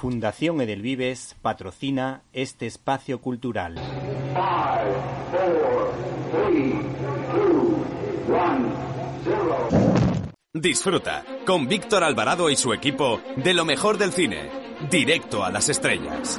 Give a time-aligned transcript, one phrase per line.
[0.00, 3.74] Fundación Edelvives patrocina este espacio cultural.
[10.54, 14.48] Disfruta con Víctor Alvarado y su equipo de lo mejor del cine,
[14.88, 16.38] directo a las estrellas.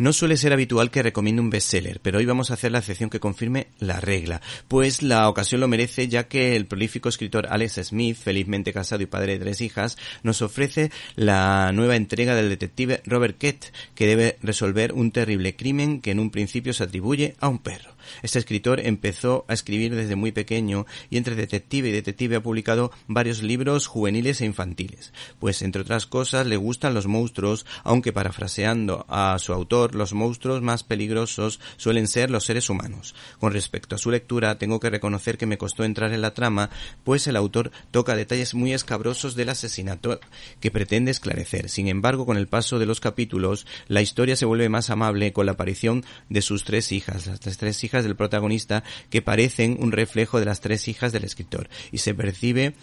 [0.00, 3.10] No suele ser habitual que recomiende un bestseller, pero hoy vamos a hacer la excepción
[3.10, 7.80] que confirme la regla, pues la ocasión lo merece ya que el prolífico escritor Alex
[7.84, 13.02] Smith, felizmente casado y padre de tres hijas, nos ofrece la nueva entrega del detective
[13.04, 17.48] Robert Kett, que debe resolver un terrible crimen que en un principio se atribuye a
[17.48, 17.90] un perro.
[18.22, 22.92] Este escritor empezó a escribir desde muy pequeño y entre detective y detective ha publicado
[23.06, 29.06] varios libros juveniles e infantiles, pues entre otras cosas le gustan los monstruos, aunque parafraseando
[29.08, 33.14] a su autor, los monstruos más peligrosos suelen ser los seres humanos.
[33.38, 36.70] Con respecto a su lectura, tengo que reconocer que me costó entrar en la trama,
[37.04, 40.20] pues el autor toca detalles muy escabrosos del asesinato
[40.60, 41.68] que pretende esclarecer.
[41.68, 45.46] Sin embargo, con el paso de los capítulos, la historia se vuelve más amable con
[45.46, 50.38] la aparición de sus tres hijas, las tres hijas del protagonista, que parecen un reflejo
[50.38, 52.74] de las tres hijas del escritor, y se percibe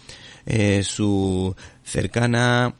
[0.46, 2.74] eh, su cercana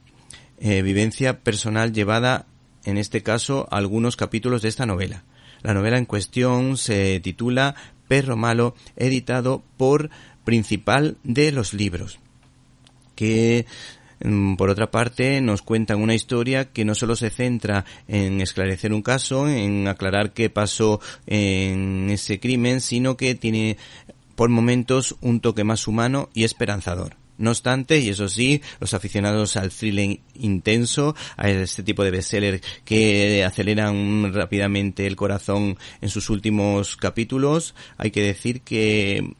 [0.59, 2.45] eh, vivencia personal llevada
[2.85, 5.23] en este caso algunos capítulos de esta novela.
[5.61, 7.75] La novela en cuestión se titula
[8.07, 10.09] Perro Malo, editado por
[10.43, 12.19] Principal de los Libros,
[13.15, 13.65] que
[14.57, 19.01] por otra parte, nos cuentan una historia que no solo se centra en esclarecer un
[19.01, 23.77] caso, en aclarar qué pasó en ese crimen, sino que tiene
[24.35, 27.17] por momentos un toque más humano y esperanzador.
[27.37, 32.61] No obstante, y eso sí, los aficionados al thriller intenso, a este tipo de bestseller
[32.83, 39.35] que aceleran rápidamente el corazón en sus últimos capítulos, hay que decir que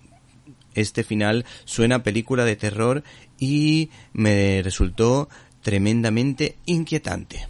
[0.76, 3.04] este final suena película de terror
[3.40, 5.30] y me resultó
[5.62, 7.48] tremendamente inquietante.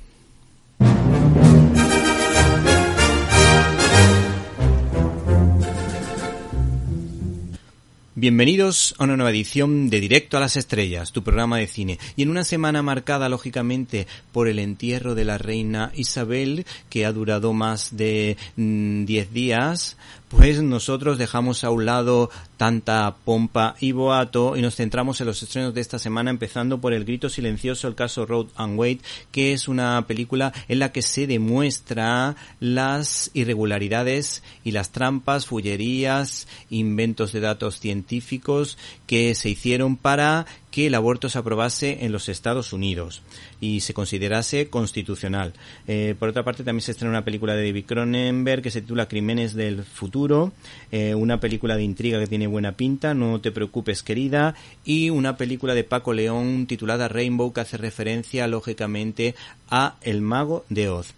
[8.19, 11.99] Bienvenidos a una nueva edición de Directo a las Estrellas, tu programa de cine.
[12.17, 17.13] Y en una semana marcada, lógicamente, por el entierro de la reina Isabel, que ha
[17.13, 19.95] durado más de 10 mm, días,
[20.29, 25.41] pues nosotros dejamos a un lado tanta pompa y boato y nos centramos en los
[25.41, 29.53] estrenos de esta semana, empezando por El grito silencioso, el caso Road and Wait, que
[29.53, 37.31] es una película en la que se demuestra las irregularidades y las trampas, fullerías, inventos
[37.31, 42.73] de datos científicos que se hicieron para que el aborto se aprobase en los Estados
[42.73, 43.21] Unidos
[43.59, 45.53] y se considerase constitucional.
[45.87, 49.07] Eh, por otra parte, también se estrena una película de David Cronenberg que se titula
[49.07, 50.51] Crímenes del Futuro,
[50.91, 54.55] eh, una película de intriga que tiene buena pinta, No te preocupes querida,
[54.85, 59.35] y una película de Paco León titulada Rainbow que hace referencia lógicamente
[59.69, 61.13] a El Mago de Oz.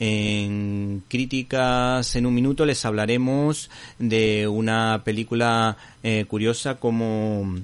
[0.00, 7.54] En críticas en un minuto les hablaremos de una película eh, curiosa como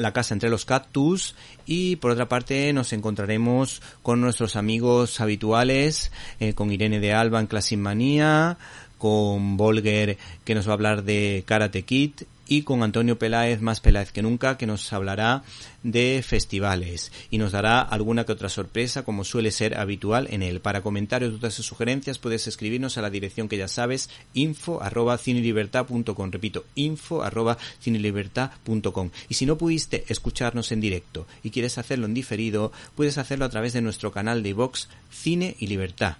[0.00, 1.34] la casa entre los cactus
[1.66, 6.10] y por otra parte nos encontraremos con nuestros amigos habituales,
[6.40, 8.58] eh, con Irene de Alba en Classic Manía,
[8.98, 12.12] con Volger que nos va a hablar de Karate Kid
[12.50, 15.44] y con Antonio Peláez, más Peláez que nunca, que nos hablará
[15.84, 20.60] de festivales y nos dará alguna que otra sorpresa como suele ser habitual en él.
[20.60, 25.16] Para comentarios, dudas o sugerencias puedes escribirnos a la dirección que ya sabes, info arroba
[25.16, 26.30] cinelibertad.com.
[26.32, 29.10] Repito, info arroba cinelibertad.com.
[29.28, 33.50] Y si no pudiste escucharnos en directo y quieres hacerlo en diferido, puedes hacerlo a
[33.50, 36.16] través de nuestro canal de iVox Cine y Libertad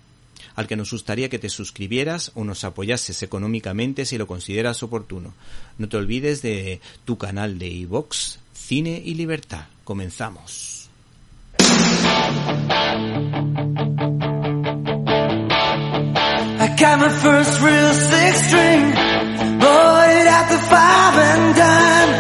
[0.61, 5.33] al que nos gustaría que te suscribieras o nos apoyases económicamente si lo consideras oportuno.
[5.79, 9.67] No te olvides de tu canal de iVox Cine y Libertad.
[9.85, 10.91] Comenzamos.
[16.63, 18.93] I got my first real six string,
[19.61, 22.13] bought it at the five and dime,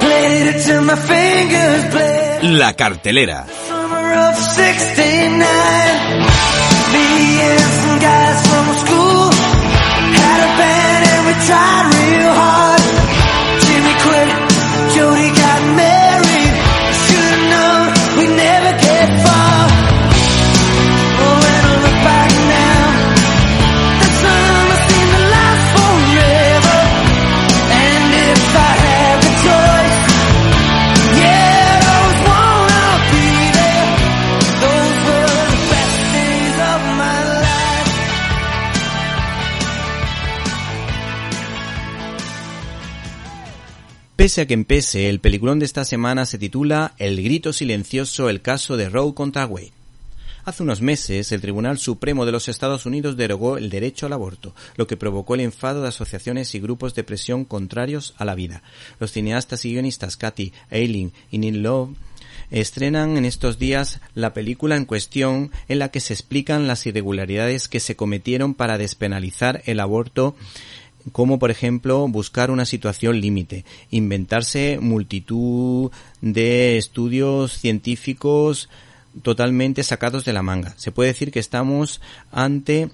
[0.00, 2.42] played it till my fingers bled.
[2.58, 3.46] La cartelera.
[3.46, 6.63] Summer of 69,
[11.46, 12.82] tried real hard.
[13.64, 14.43] Jimmy quit,
[44.24, 48.40] Pese a que empese, el peliculón de esta semana se titula El grito silencioso, el
[48.40, 49.74] caso de Roe contra Wade.
[50.46, 54.54] Hace unos meses, el Tribunal Supremo de los Estados Unidos derogó el derecho al aborto,
[54.76, 58.62] lo que provocó el enfado de asociaciones y grupos de presión contrarios a la vida.
[58.98, 61.90] Los cineastas y guionistas Kathy Eiling y Neil Love
[62.50, 67.68] estrenan en estos días la película en cuestión en la que se explican las irregularidades
[67.68, 70.34] que se cometieron para despenalizar el aborto
[71.12, 75.90] como por ejemplo buscar una situación límite, inventarse multitud
[76.20, 78.68] de estudios científicos
[79.22, 80.74] totalmente sacados de la manga.
[80.76, 82.00] Se puede decir que estamos
[82.32, 82.90] ante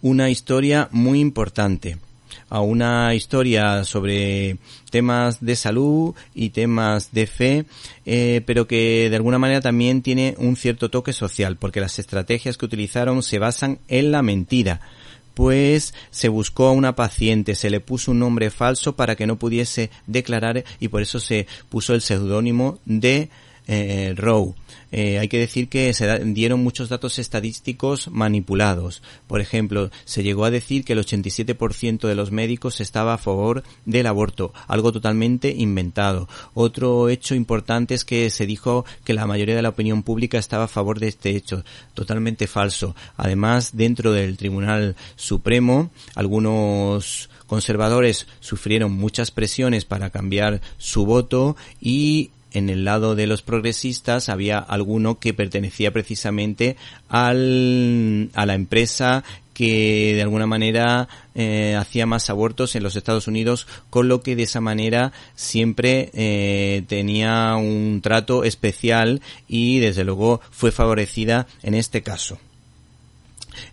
[0.00, 1.98] una historia muy importante,
[2.48, 4.58] a una historia sobre
[4.90, 7.64] temas de salud y temas de fe,
[8.04, 12.58] eh, pero que de alguna manera también tiene un cierto toque social, porque las estrategias
[12.58, 14.80] que utilizaron se basan en la mentira
[15.34, 19.38] pues se buscó a una paciente, se le puso un nombre falso para que no
[19.38, 23.30] pudiese declarar y por eso se puso el seudónimo de
[23.72, 24.14] eh.
[24.94, 29.02] Eh, hay que decir que se dieron muchos datos estadísticos manipulados.
[29.26, 33.64] Por ejemplo, se llegó a decir que el 87% de los médicos estaba a favor
[33.86, 36.28] del aborto, algo totalmente inventado.
[36.52, 40.64] Otro hecho importante es que se dijo que la mayoría de la opinión pública estaba
[40.64, 41.64] a favor de este hecho,
[41.94, 42.94] totalmente falso.
[43.16, 52.30] Además, dentro del Tribunal Supremo, algunos conservadores sufrieron muchas presiones para cambiar su voto y
[52.52, 56.76] en el lado de los progresistas había alguno que pertenecía precisamente
[57.08, 63.28] al, a la empresa que de alguna manera eh, hacía más abortos en los Estados
[63.28, 70.04] Unidos, con lo que de esa manera siempre eh, tenía un trato especial y desde
[70.04, 72.38] luego fue favorecida en este caso.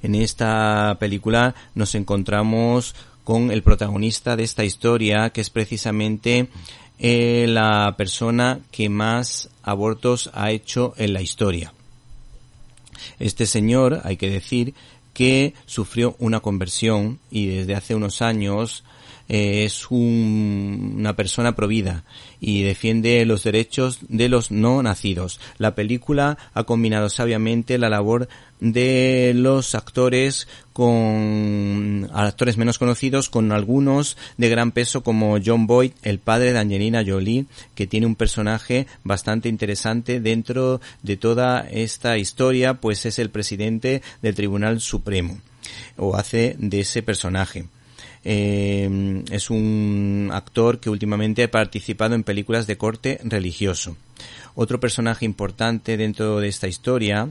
[0.03, 6.49] En esta película nos encontramos con el protagonista de esta historia, que es precisamente
[6.99, 11.73] eh, la persona que más abortos ha hecho en la historia.
[13.19, 14.73] Este señor, hay que decir,
[15.13, 18.83] que sufrió una conversión y desde hace unos años
[19.29, 22.03] eh, es un- una persona provida
[22.41, 25.39] y defiende los derechos de los no nacidos.
[25.57, 28.27] La película ha combinado sabiamente la labor
[28.59, 35.91] de los actores con actores menos conocidos con algunos de gran peso como John Boyd,
[36.03, 37.45] el padre de Angelina Jolie,
[37.75, 44.01] que tiene un personaje bastante interesante dentro de toda esta historia, pues es el presidente
[44.21, 45.37] del Tribunal Supremo
[45.97, 47.65] o hace de ese personaje.
[48.25, 53.95] Eh, es un actor que últimamente ha participado en películas de corte religioso.
[54.55, 57.29] Otro personaje importante dentro de esta historia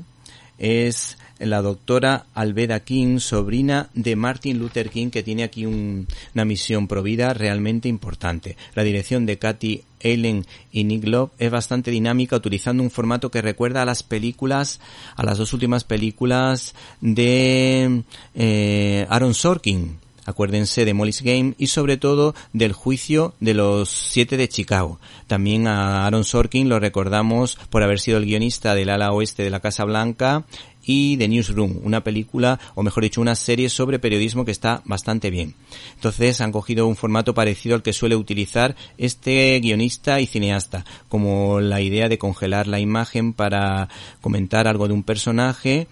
[0.59, 6.45] es la doctora Alveda King, sobrina de Martin Luther King, que tiene aquí un- una
[6.45, 8.57] misión provida realmente importante.
[8.75, 13.42] La dirección de Kathy Allen y Nick Love es bastante dinámica, utilizando un formato que
[13.42, 14.80] recuerda a las películas,
[15.14, 18.02] a las dos últimas películas de
[18.35, 19.99] eh, Aaron Sorkin.
[20.28, 25.00] Acuérdense de Molly's Game y sobre todo del juicio de los siete de Chicago.
[25.26, 29.49] También a Aaron Sorkin lo recordamos por haber sido el guionista del ala oeste de
[29.49, 30.44] la Casa Blanca
[30.85, 35.30] y The Newsroom, una película, o mejor dicho, una serie sobre periodismo que está bastante
[35.30, 35.54] bien.
[35.94, 41.61] Entonces han cogido un formato parecido al que suele utilizar este guionista y cineasta, como
[41.61, 43.88] la idea de congelar la imagen para
[44.20, 45.88] comentar algo de un personaje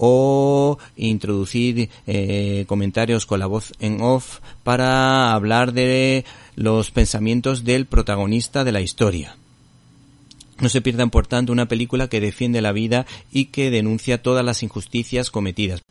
[0.00, 6.24] o introducir eh, comentarios con la voz en off para hablar de
[6.54, 9.36] los pensamientos del protagonista de la historia.
[10.60, 14.44] No se pierdan, por tanto, una película que defiende la vida y que denuncia todas
[14.44, 15.82] las injusticias cometidas.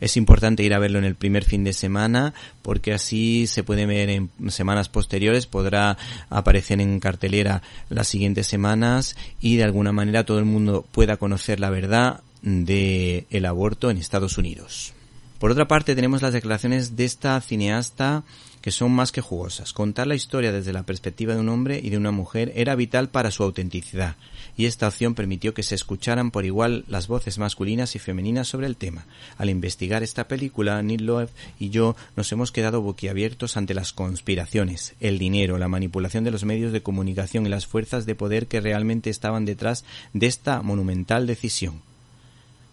[0.00, 3.86] Es importante ir a verlo en el primer fin de semana porque así se puede
[3.86, 5.96] ver en semanas posteriores, podrá
[6.28, 11.60] aparecer en cartelera las siguientes semanas y de alguna manera todo el mundo pueda conocer
[11.60, 14.92] la verdad de el aborto en Estados Unidos.
[15.38, 18.24] Por otra parte, tenemos las declaraciones de esta cineasta
[18.66, 19.72] que son más que jugosas.
[19.72, 23.10] Contar la historia desde la perspectiva de un hombre y de una mujer era vital
[23.10, 24.16] para su autenticidad,
[24.56, 28.66] y esta opción permitió que se escucharan por igual las voces masculinas y femeninas sobre
[28.66, 29.06] el tema.
[29.38, 31.28] Al investigar esta película, Neil Loeb
[31.60, 36.44] y yo nos hemos quedado boquiabiertos ante las conspiraciones, el dinero, la manipulación de los
[36.44, 41.28] medios de comunicación y las fuerzas de poder que realmente estaban detrás de esta monumental
[41.28, 41.82] decisión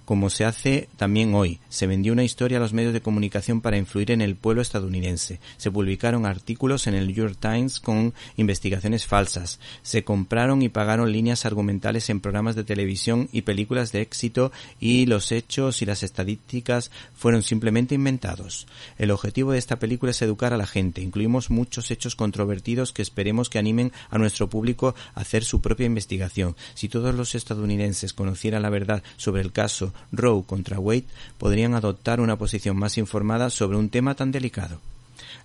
[0.06, 1.60] como se hace también hoy.
[1.70, 5.40] Se vendió una historia a los medios de comunicación para influir en el pueblo estadounidense.
[5.58, 9.60] Se publicaron artículos en el New York Times con investigaciones falsas.
[9.82, 15.06] Se compraron y pagaron líneas argumentales en programas de televisión y películas de éxito y
[15.06, 18.68] los hechos y las estadísticas fueron simplemente inventados.
[18.98, 21.02] El objetivo de esta película es educar a la gente.
[21.02, 25.86] Incluimos muchos hechos controvertidos que esperemos que animen a nuestro público a hacer su propia
[25.86, 26.56] investigación.
[26.74, 31.06] Si todos los estadounidenses conocieran la verdad sobre el caso Roe contra Wade
[31.38, 34.80] podrían adoptar una posición más informada sobre un tema tan delicado.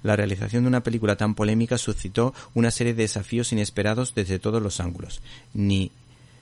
[0.03, 4.63] La realización de una película tan polémica suscitó una serie de desafíos inesperados desde todos
[4.63, 5.21] los ángulos.
[5.55, 5.91] Ni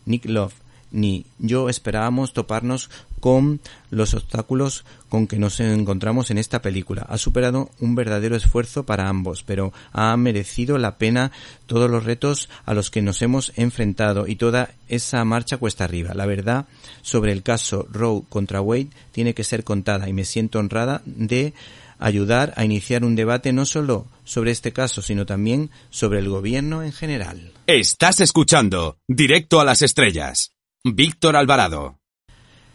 [0.04, 0.54] Nick Love
[0.90, 2.90] ni yo esperábamos toparnos
[3.20, 7.06] con los obstáculos con que nos encontramos en esta película.
[7.08, 11.32] Ha superado un verdadero esfuerzo para ambos, pero ha merecido la pena
[11.66, 16.14] todos los retos a los que nos hemos enfrentado y toda esa marcha cuesta arriba.
[16.14, 16.66] La verdad
[17.02, 21.54] sobre el caso Roe contra Wade tiene que ser contada y me siento honrada de
[21.98, 26.82] ayudar a iniciar un debate no solo sobre este caso, sino también sobre el gobierno
[26.82, 27.52] en general.
[27.66, 30.55] Estás escuchando Directo a las Estrellas.
[30.94, 31.98] Víctor Alvarado.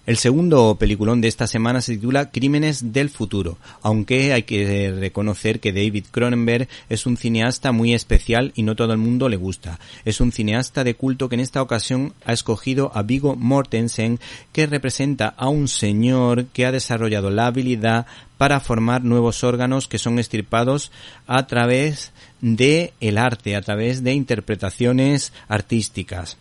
[0.05, 5.59] El segundo peliculón de esta semana se titula Crímenes del futuro, aunque hay que reconocer
[5.59, 9.79] que David Cronenberg es un cineasta muy especial y no todo el mundo le gusta.
[10.03, 14.19] Es un cineasta de culto que en esta ocasión ha escogido a Vigo Mortensen,
[14.51, 19.99] que representa a un señor que ha desarrollado la habilidad para formar nuevos órganos que
[19.99, 20.91] son estirpados
[21.27, 26.37] a través de el arte, a través de interpretaciones artísticas.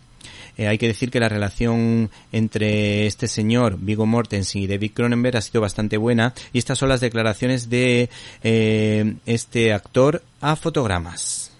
[0.61, 5.37] Eh, hay que decir que la relación entre este señor, Vigo Mortensen y David Cronenberg
[5.37, 8.11] ha sido bastante buena y estas son las declaraciones de
[8.43, 11.51] eh, este actor a fotogramas.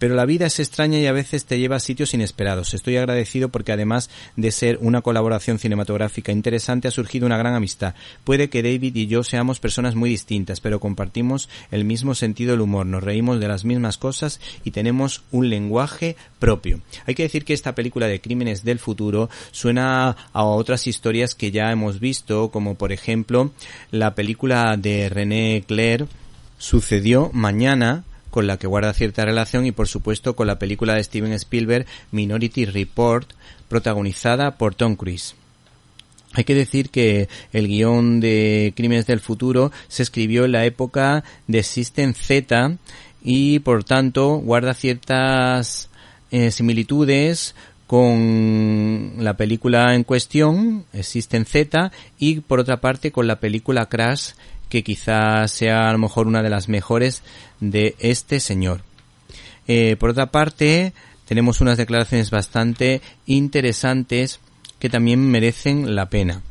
[0.00, 2.72] Pero la vida es extraña y a veces te lleva a sitios inesperados.
[2.72, 7.94] Estoy agradecido porque además de ser una colaboración cinematográfica interesante ha surgido una gran amistad.
[8.24, 12.62] Puede que David y yo seamos personas muy distintas, pero compartimos el mismo sentido del
[12.62, 16.80] humor, nos reímos de las mismas cosas y tenemos un lenguaje propio.
[17.06, 21.50] Hay que decir que esta película de crímenes del futuro suena a otras historias que
[21.50, 23.52] ya hemos visto, como por ejemplo
[23.90, 26.08] la película de René Clair
[26.60, 31.04] Sucedió mañana, con la que guarda cierta relación y por supuesto con la película de
[31.04, 33.30] Steven Spielberg Minority Report
[33.68, 35.34] protagonizada por Tom Cruise.
[36.32, 41.24] Hay que decir que el guion de Crímenes del Futuro se escribió en la época
[41.48, 42.76] de System Z
[43.22, 45.88] y por tanto guarda ciertas
[46.30, 47.54] eh, similitudes
[47.90, 54.30] con la película en cuestión, System Z, y por otra parte con la película Crash
[54.70, 57.22] que quizás sea a lo mejor una de las mejores
[57.60, 58.80] de este señor.
[59.68, 60.94] Eh, por otra parte,
[61.26, 64.40] tenemos unas declaraciones bastante interesantes
[64.78, 66.42] que también merecen la pena.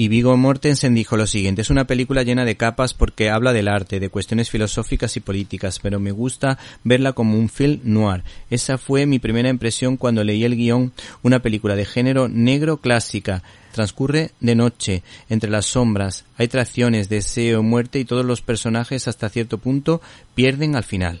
[0.00, 3.68] Y Vigo Mortensen dijo lo siguiente, es una película llena de capas porque habla del
[3.68, 8.24] arte, de cuestiones filosóficas y políticas, pero me gusta verla como un film noir.
[8.48, 13.42] Esa fue mi primera impresión cuando leí el guion, una película de género negro clásica.
[13.72, 19.28] Transcurre de noche, entre las sombras, hay traiciones, deseo, muerte y todos los personajes hasta
[19.28, 20.00] cierto punto
[20.34, 21.20] pierden al final.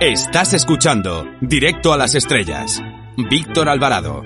[0.00, 2.82] Estás escuchando Directo a las Estrellas.
[3.28, 4.24] Víctor Alvarado.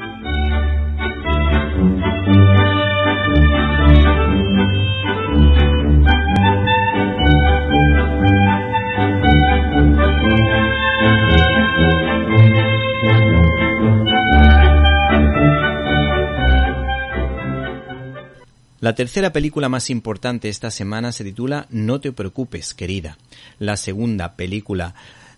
[18.78, 23.18] La tercera película más importante esta semana se titula No te preocupes, querida.
[23.58, 24.94] La segunda película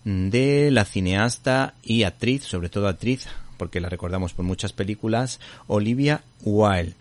[0.06, 6.22] de la cineasta y actriz, sobre todo actriz, porque la recordamos por muchas películas, Olivia
[6.44, 6.94] Wilde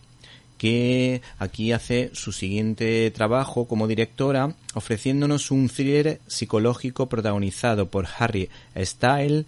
[0.58, 8.50] que aquí hace su siguiente trabajo como directora, ofreciéndonos un thriller psicológico protagonizado por Harry
[8.76, 9.46] Style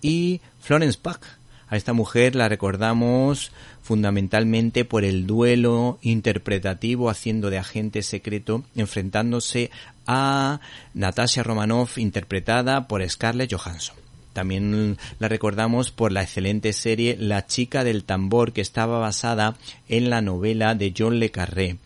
[0.00, 1.20] y Florence Pugh.
[1.68, 3.50] A esta mujer la recordamos
[3.82, 9.70] fundamentalmente por el duelo interpretativo haciendo de agente secreto enfrentándose
[10.06, 10.60] a
[10.94, 13.96] Natasha Romanoff interpretada por Scarlett Johansson.
[14.32, 19.56] También la recordamos por la excelente serie La chica del tambor que estaba basada
[19.88, 21.78] en la novela de John Le Carré.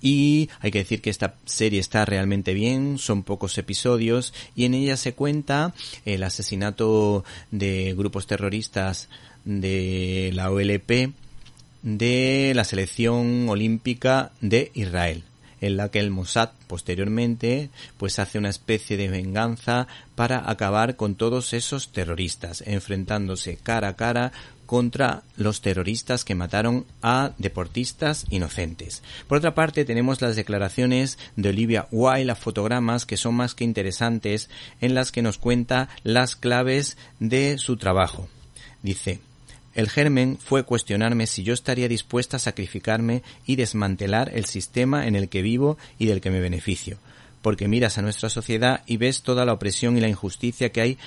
[0.00, 4.74] Y hay que decir que esta serie está realmente bien, son pocos episodios y en
[4.74, 9.08] ella se cuenta el asesinato de grupos terroristas
[9.44, 11.12] de la OLP
[11.82, 15.24] de la selección olímpica de Israel
[15.60, 21.14] en la que el Mossad posteriormente pues hace una especie de venganza para acabar con
[21.14, 24.32] todos esos terroristas, enfrentándose cara a cara
[24.70, 29.02] contra los terroristas que mataron a deportistas inocentes.
[29.26, 33.64] Por otra parte, tenemos las declaraciones de Olivia Wilde a fotogramas que son más que
[33.64, 34.48] interesantes
[34.80, 38.28] en las que nos cuenta las claves de su trabajo.
[38.80, 39.18] Dice,
[39.74, 45.14] el germen fue cuestionarme si yo estaría dispuesta a sacrificarme y desmantelar el sistema en
[45.16, 46.98] el que vivo y del que me beneficio,
[47.42, 50.98] porque miras a nuestra sociedad y ves toda la opresión y la injusticia que hay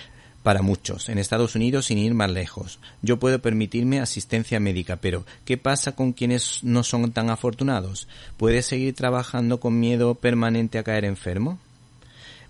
[0.44, 2.80] para muchos, en Estados Unidos sin ir más lejos.
[3.02, 8.08] Yo puedo permitirme asistencia médica, pero ¿qué pasa con quienes no son tan afortunados?
[8.38, 11.60] ¿Puedes seguir trabajando con miedo permanente a caer enfermo?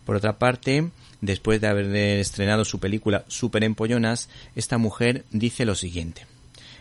[0.05, 0.89] Por otra parte,
[1.23, 6.25] después de haber estrenado su película Super Empollonas, esta mujer dice lo siguiente.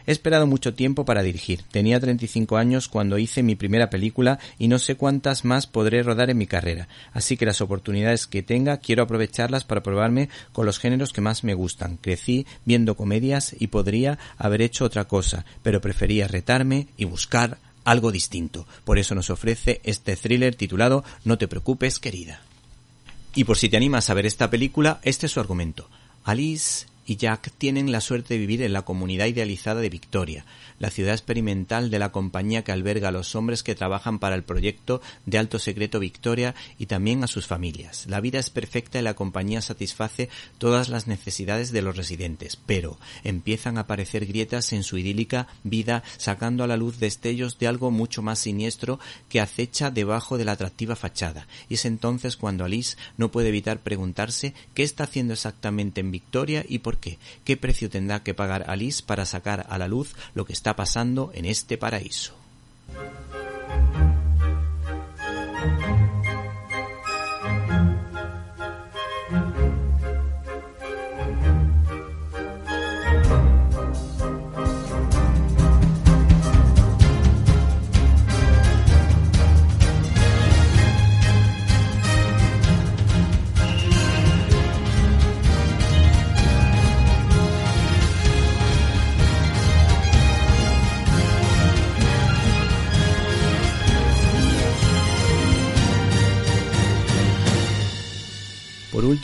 [0.04, 1.62] He esperado mucho tiempo para dirigir.
[1.70, 6.28] Tenía 35 años cuando hice mi primera película y no sé cuántas más podré rodar
[6.28, 6.88] en mi carrera.
[7.12, 11.44] Así que las oportunidades que tenga quiero aprovecharlas para probarme con los géneros que más
[11.44, 11.98] me gustan.
[11.98, 18.10] Crecí viendo comedias y podría haber hecho otra cosa, pero prefería retarme y buscar algo
[18.10, 18.66] distinto.
[18.84, 22.40] Por eso nos ofrece este thriller titulado No te preocupes, querida.
[23.34, 25.88] Y por si te animas a ver esta película, este es su argumento.
[26.24, 30.44] Alice y Jack tienen la suerte de vivir en la comunidad idealizada de Victoria,
[30.78, 34.42] la ciudad experimental de la compañía que alberga a los hombres que trabajan para el
[34.42, 38.06] proyecto de alto secreto Victoria y también a sus familias.
[38.08, 42.98] La vida es perfecta y la compañía satisface todas las necesidades de los residentes, pero
[43.24, 47.90] empiezan a aparecer grietas en su idílica vida sacando a la luz destellos de algo
[47.90, 51.46] mucho más siniestro que acecha debajo de la atractiva fachada.
[51.68, 56.64] Y es entonces cuando Alice no puede evitar preguntarse qué está haciendo exactamente en Victoria
[56.68, 60.44] y por qué, qué precio tendrá que pagar Alice para sacar a la luz lo
[60.44, 62.41] que está pasando en este paraíso.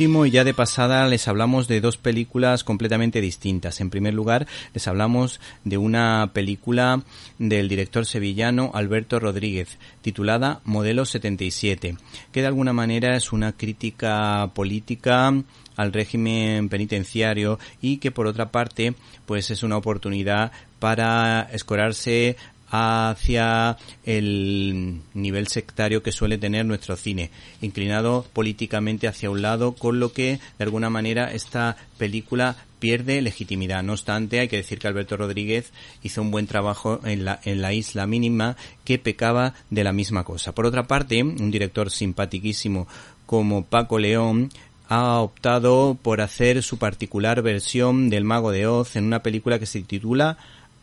[0.09, 3.81] Y ya de pasada, les hablamos de dos películas completamente distintas.
[3.81, 7.03] En primer lugar, les hablamos de una película
[7.39, 11.97] del director sevillano Alberto Rodríguez, titulada Modelo 77,
[12.33, 15.33] que de alguna manera es una crítica política
[15.77, 18.95] al régimen penitenciario y que por otra parte
[19.27, 22.37] pues es una oportunidad para escorarse
[22.71, 30.01] hacia el nivel sectario que suele tener nuestro cine, inclinado políticamente hacia un lado, con
[30.01, 33.83] lo que de alguna manera esta película pierde legitimidad.
[33.83, 37.61] No obstante, hay que decir que Alberto Rodríguez hizo un buen trabajo en la, en
[37.61, 40.53] la isla mínima que pecaba de la misma cosa.
[40.53, 42.87] Por otra parte, un director simpaticísimo
[43.27, 44.51] como Paco León
[44.89, 49.67] ha optado por hacer su particular versión del Mago de Oz en una película que
[49.67, 50.39] se titula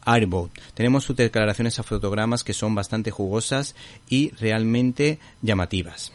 [0.05, 0.51] Airboat.
[0.73, 3.75] Tenemos sus declaraciones a fotogramas que son bastante jugosas
[4.09, 6.11] y realmente llamativas.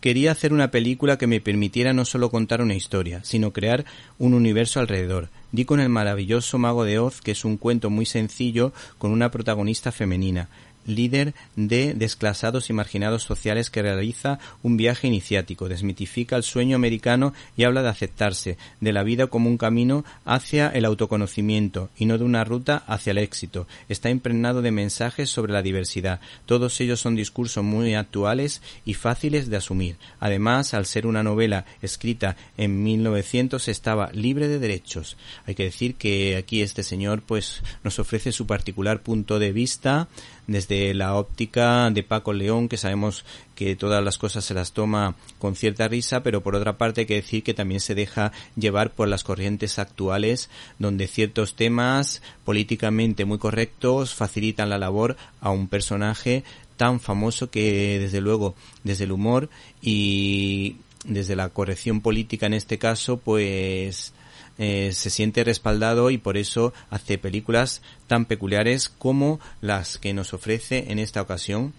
[0.00, 3.86] Quería hacer una película que me permitiera no solo contar una historia, sino crear
[4.18, 5.30] un universo alrededor.
[5.50, 9.30] Di con el maravilloso Mago de Oz, que es un cuento muy sencillo con una
[9.30, 10.50] protagonista femenina
[10.86, 17.32] líder de desclasados y marginados sociales que realiza un viaje iniciático, desmitifica el sueño americano
[17.56, 22.18] y habla de aceptarse, de la vida como un camino hacia el autoconocimiento y no
[22.18, 23.66] de una ruta hacia el éxito.
[23.88, 26.20] Está impregnado de mensajes sobre la diversidad.
[26.46, 29.96] Todos ellos son discursos muy actuales y fáciles de asumir.
[30.20, 35.16] Además, al ser una novela escrita en 1900 estaba libre de derechos.
[35.46, 40.08] Hay que decir que aquí este señor pues nos ofrece su particular punto de vista
[40.46, 45.14] desde la óptica de Paco León, que sabemos que todas las cosas se las toma
[45.38, 48.92] con cierta risa, pero por otra parte hay que decir que también se deja llevar
[48.92, 55.68] por las corrientes actuales, donde ciertos temas políticamente muy correctos facilitan la labor a un
[55.68, 56.44] personaje
[56.76, 59.48] tan famoso que desde luego desde el humor
[59.80, 64.13] y desde la corrección política en este caso pues
[64.58, 70.32] eh, se siente respaldado y por eso hace películas tan peculiares como las que nos
[70.32, 71.72] ofrece en esta ocasión.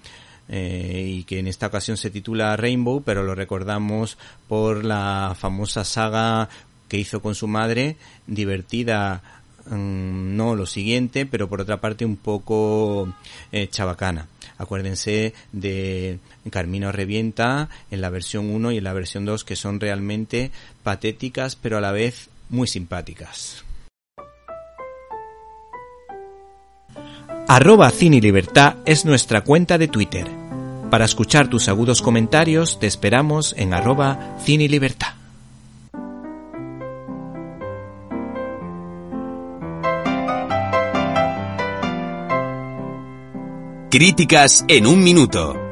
[0.48, 5.84] Eh, y que en esta ocasión se titula Rainbow, pero lo recordamos por la famosa
[5.84, 6.50] saga
[6.88, 9.24] que hizo con su madre, divertida,
[9.66, 13.12] mm, no lo siguiente, pero por otra parte un poco
[13.52, 14.28] eh, chabacana.
[14.58, 19.80] Acuérdense de Carmino Revienta en la versión 1 y en la versión 2 que son
[19.80, 20.52] realmente
[20.84, 23.64] patéticas, pero a la vez muy simpáticas.
[27.48, 30.28] Arroba Cine Libertad es nuestra cuenta de Twitter.
[30.90, 35.14] Para escuchar tus agudos comentarios te esperamos en arroba Cine Libertad.
[43.90, 45.65] Críticas en un minuto.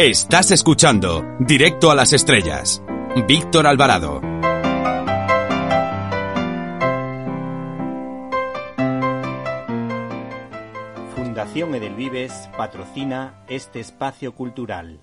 [0.00, 2.80] Estás escuchando Directo a las Estrellas.
[3.26, 4.20] Víctor Alvarado.
[11.16, 15.00] Fundación Edelvives patrocina este espacio cultural.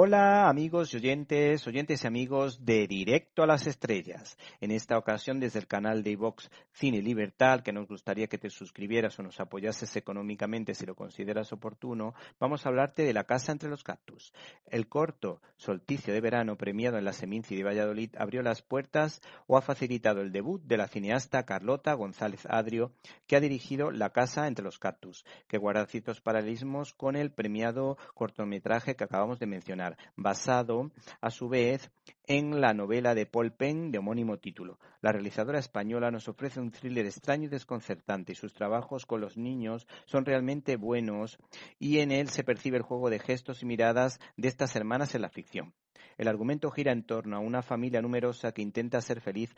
[0.00, 4.38] Hola amigos y oyentes, oyentes y amigos de Directo a las Estrellas.
[4.60, 8.48] En esta ocasión desde el canal de iVox Cine Libertad, que nos gustaría que te
[8.48, 13.50] suscribieras o nos apoyases económicamente si lo consideras oportuno, vamos a hablarte de La Casa
[13.50, 14.32] entre los Cactus.
[14.66, 19.58] El corto Solticio de Verano, premiado en la Seminci de Valladolid, abrió las puertas o
[19.58, 22.92] ha facilitado el debut de la cineasta Carlota González Adrio,
[23.26, 27.98] que ha dirigido La Casa entre los Cactus, que guarda ciertos paralelismos con el premiado
[28.14, 31.90] cortometraje que acabamos de mencionar basado a su vez
[32.26, 34.78] en la novela de Paul Penn de homónimo título.
[35.00, 39.36] La realizadora española nos ofrece un thriller extraño y desconcertante y sus trabajos con los
[39.36, 41.38] niños son realmente buenos
[41.78, 45.22] y en él se percibe el juego de gestos y miradas de estas hermanas en
[45.22, 45.74] la ficción.
[46.18, 49.54] El argumento gira en torno a una familia numerosa que intenta ser feliz,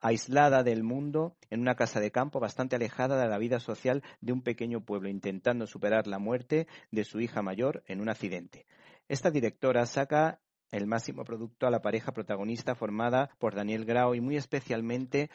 [0.00, 4.32] aislada del mundo, en una casa de campo bastante alejada de la vida social de
[4.32, 8.64] un pequeño pueblo, intentando superar la muerte de su hija mayor en un accidente.
[9.08, 10.40] Esta directora saca
[10.70, 15.30] el máximo producto a la pareja protagonista formada por Daniel Grau y muy especialmente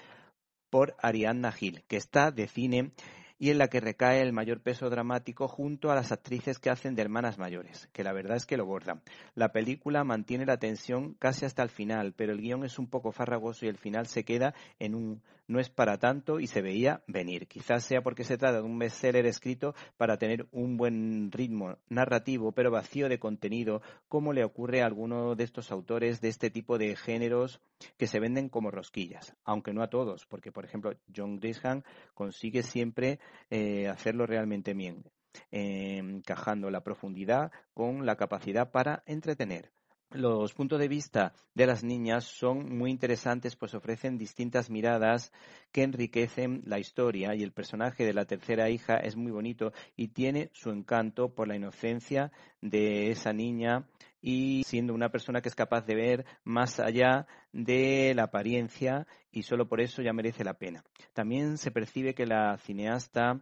[0.70, 2.92] por Ariadna Gil, que está de cine
[3.38, 6.96] y en la que recae el mayor peso dramático junto a las actrices que hacen
[6.96, 9.02] de hermanas mayores, que la verdad es que lo bordan.
[9.34, 13.14] La película mantiene la tensión casi hasta el final, pero el guion es un poco
[13.14, 17.04] farragoso y el final se queda en un no es para tanto y se veía
[17.08, 17.48] venir.
[17.48, 22.52] Quizás sea porque se trata de un bestseller escrito para tener un buen ritmo narrativo,
[22.52, 26.78] pero vacío de contenido, como le ocurre a alguno de estos autores de este tipo
[26.78, 27.60] de géneros
[27.98, 31.82] que se venden como rosquillas, aunque no a todos, porque por ejemplo John Grisham
[32.14, 35.04] consigue siempre eh, hacerlo realmente bien,
[35.50, 39.72] encajando la profundidad con la capacidad para entretener.
[40.12, 45.32] Los puntos de vista de las niñas son muy interesantes, pues ofrecen distintas miradas
[45.72, 50.08] que enriquecen la historia y el personaje de la tercera hija es muy bonito y
[50.08, 53.86] tiene su encanto por la inocencia de esa niña
[54.20, 59.44] y siendo una persona que es capaz de ver más allá de la apariencia y
[59.44, 60.84] solo por eso ya merece la pena.
[61.14, 63.42] También se percibe que la cineasta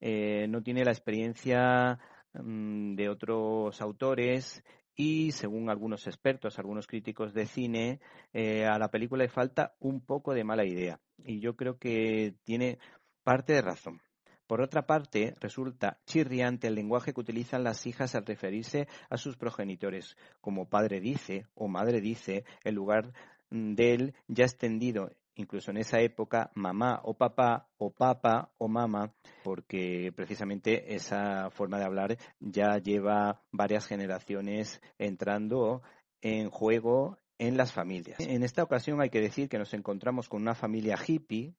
[0.00, 1.98] eh, no tiene la experiencia
[2.34, 4.62] mm, de otros autores
[4.96, 8.00] y según algunos expertos, algunos críticos de cine,
[8.32, 11.00] eh, a la película le falta un poco de mala idea.
[11.24, 12.78] Y yo creo que tiene
[13.22, 14.00] parte de razón.
[14.46, 19.36] Por otra parte, resulta chirriante el lenguaje que utilizan las hijas al referirse a sus
[19.36, 23.12] progenitores, como padre dice o madre dice, en lugar
[23.50, 30.12] del ya extendido incluso en esa época, mamá o papá o papa o mamá, porque
[30.14, 35.82] precisamente esa forma de hablar ya lleva varias generaciones entrando
[36.20, 38.18] en juego en las familias.
[38.20, 41.54] En esta ocasión hay que decir que nos encontramos con una familia hippie,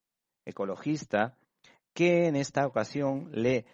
[0.45, 1.37] ecologista,
[1.93, 3.65] que en esta ocasión lee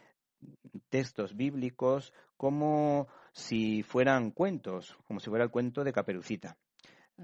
[0.90, 6.58] textos bíblicos como si fueran cuentos, como si fuera el cuento de Caperucita.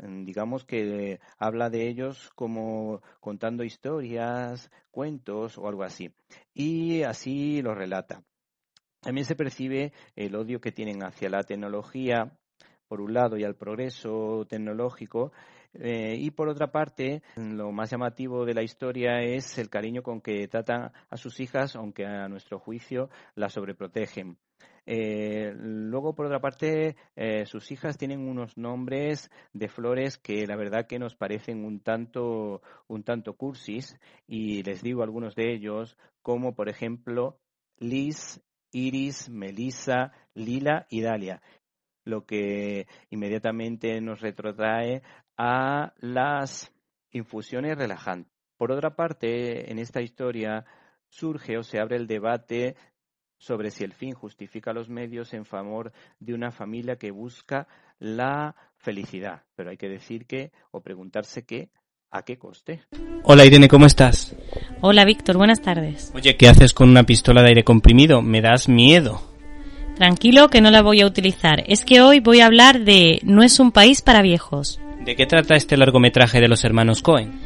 [0.01, 6.12] Mm, digamos que habla de ellos como contando historias, cuentos o algo así.
[6.53, 8.23] Y así lo relata.
[9.01, 12.38] También se percibe el odio que tienen hacia la tecnología,
[12.88, 15.31] por un lado, y al progreso tecnológico,
[15.73, 20.21] eh, y por otra parte, lo más llamativo de la historia es el cariño con
[20.21, 24.38] que tratan a sus hijas, aunque a nuestro juicio las sobreprotegen.
[24.89, 30.56] Eh, luego, por otra parte, eh, sus hijas tienen unos nombres de flores que la
[30.56, 35.97] verdad que nos parecen un tanto, un tanto cursis y les digo algunos de ellos,
[36.21, 37.38] como por ejemplo
[37.78, 41.41] Liz, Iris, Melissa, Lila y Dalia
[42.06, 45.04] lo que inmediatamente nos retrotrae
[45.38, 46.73] a las
[47.12, 48.32] infusiones relajantes.
[48.58, 50.65] Por otra parte, en esta historia
[51.10, 52.76] surge o se abre el debate
[53.38, 57.67] sobre si el fin justifica los medios en favor de una familia que busca
[58.00, 59.43] la felicidad.
[59.56, 61.69] Pero hay que decir que, o preguntarse qué,
[62.12, 62.82] ¿a qué coste?
[63.23, 64.36] Hola Irene, ¿cómo estás?
[64.82, 66.12] Hola Víctor, buenas tardes.
[66.15, 68.21] Oye, ¿qué haces con una pistola de aire comprimido?
[68.21, 69.21] Me das miedo.
[69.95, 71.63] Tranquilo que no la voy a utilizar.
[71.67, 74.80] Es que hoy voy a hablar de No es un país para viejos.
[75.04, 77.39] ¿De qué trata este largometraje de los hermanos Cohen?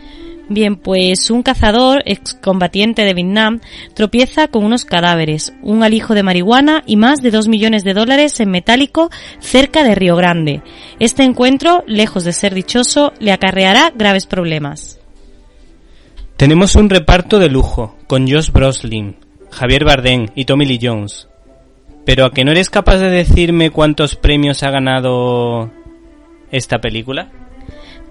[0.53, 3.61] Bien, pues un cazador, excombatiente de Vietnam,
[3.93, 8.37] tropieza con unos cadáveres, un alijo de marihuana y más de dos millones de dólares
[8.41, 9.09] en metálico
[9.39, 10.61] cerca de Río Grande.
[10.99, 14.99] Este encuentro, lejos de ser dichoso, le acarreará graves problemas.
[16.35, 19.15] Tenemos un reparto de lujo, con Josh Brolin,
[19.51, 21.29] Javier Bardem y Tommy Lee Jones.
[22.05, 25.71] Pero ¿a que no eres capaz de decirme cuántos premios ha ganado
[26.51, 27.31] esta película?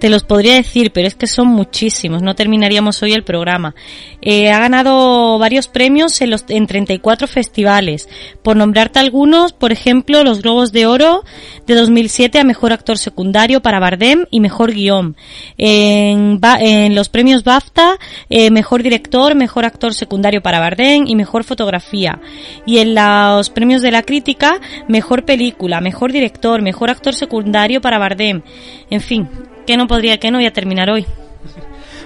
[0.01, 3.75] Te los podría decir, pero es que son muchísimos, no terminaríamos hoy el programa.
[4.23, 8.09] Eh, ha ganado varios premios en, los, en 34 festivales.
[8.43, 11.23] Por nombrarte algunos, por ejemplo, los Globos de Oro
[11.67, 15.17] de 2007 a Mejor Actor Secundario para Bardem y Mejor Guión.
[15.59, 17.99] En, en los premios BAFTA,
[18.31, 22.21] eh, Mejor Director, Mejor Actor Secundario para Bardem y Mejor Fotografía.
[22.65, 27.99] Y en los premios de la crítica, Mejor Película, Mejor Director, Mejor Actor Secundario para
[27.99, 28.41] Bardem.
[28.89, 29.29] En fin,
[29.67, 31.07] que no podría, que no voy a terminar hoy.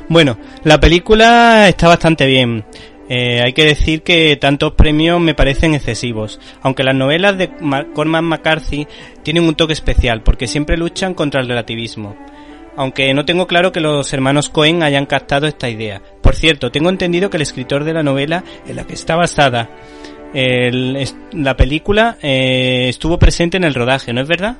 [0.08, 2.64] Bueno, la película está bastante bien.
[3.08, 7.50] Eh, hay que decir que tantos premios me parecen excesivos, aunque las novelas de
[7.94, 8.86] Cormac McCarthy
[9.22, 12.16] tienen un toque especial, porque siempre luchan contra el relativismo.
[12.76, 16.02] Aunque no tengo claro que los hermanos Cohen hayan captado esta idea.
[16.22, 19.68] Por cierto, tengo entendido que el escritor de la novela en la que está basada
[20.34, 24.56] la película eh, estuvo presente en el rodaje, ¿no es verdad?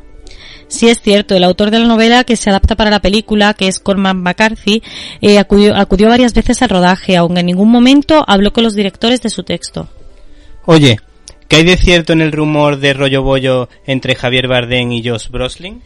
[0.69, 3.69] Sí es cierto, el autor de la novela que se adapta para la película, que
[3.69, 4.83] es Cormac McCarthy,
[5.21, 9.23] eh, acudió, acudió varias veces al rodaje, aunque en ningún momento habló con los directores
[9.23, 9.89] de su texto.
[10.67, 10.99] Oye,
[11.49, 15.29] ¿qué hay de cierto en el rumor de rollo bollo entre Javier Bardem y Josh
[15.29, 15.83] Brolin?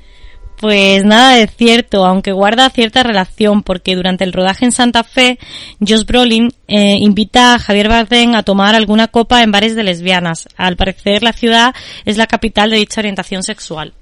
[0.61, 5.39] Pues nada de cierto, aunque guarda cierta relación, porque durante el rodaje en Santa Fe,
[5.87, 10.49] Josh Brolin eh, invita a Javier Bardem a tomar alguna copa en bares de lesbianas.
[10.57, 11.75] Al parecer, la ciudad
[12.05, 13.93] es la capital de dicha orientación sexual.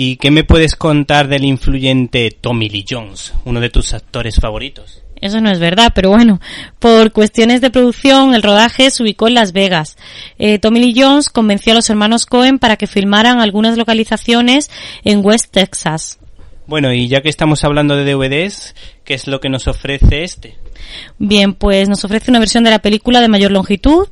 [0.00, 5.02] ¿Y qué me puedes contar del influyente Tommy Lee Jones, uno de tus actores favoritos?
[5.20, 6.40] Eso no es verdad, pero bueno,
[6.78, 9.98] por cuestiones de producción, el rodaje se ubicó en Las Vegas.
[10.38, 14.70] Eh, Tommy Lee Jones convenció a los hermanos Cohen para que filmaran algunas localizaciones
[15.02, 16.20] en West Texas.
[16.68, 20.58] Bueno, y ya que estamos hablando de DVDs, ¿qué es lo que nos ofrece este?
[21.18, 24.08] Bien, pues nos ofrece una versión de la película de mayor longitud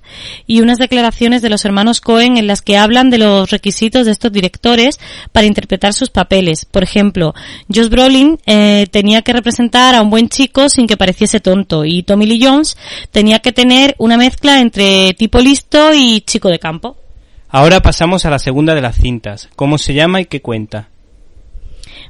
[0.46, 4.12] y unas declaraciones de los hermanos Cohen en las que hablan de los requisitos de
[4.12, 4.98] estos directores
[5.33, 6.64] para interpretar sus papeles.
[6.64, 7.35] Por ejemplo,
[7.72, 12.02] Josh Brolin eh, tenía que representar a un buen chico sin que pareciese tonto y
[12.02, 12.76] Tommy Lee Jones
[13.11, 16.96] tenía que tener una mezcla entre tipo listo y chico de campo.
[17.48, 19.48] Ahora pasamos a la segunda de las cintas.
[19.57, 20.88] ¿Cómo se llama y qué cuenta?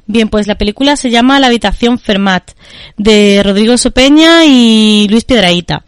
[0.05, 2.51] Bien, pues la película se llama La habitación Fermat,
[2.97, 5.83] de Rodrigo Sopeña y Luis Piedraíta.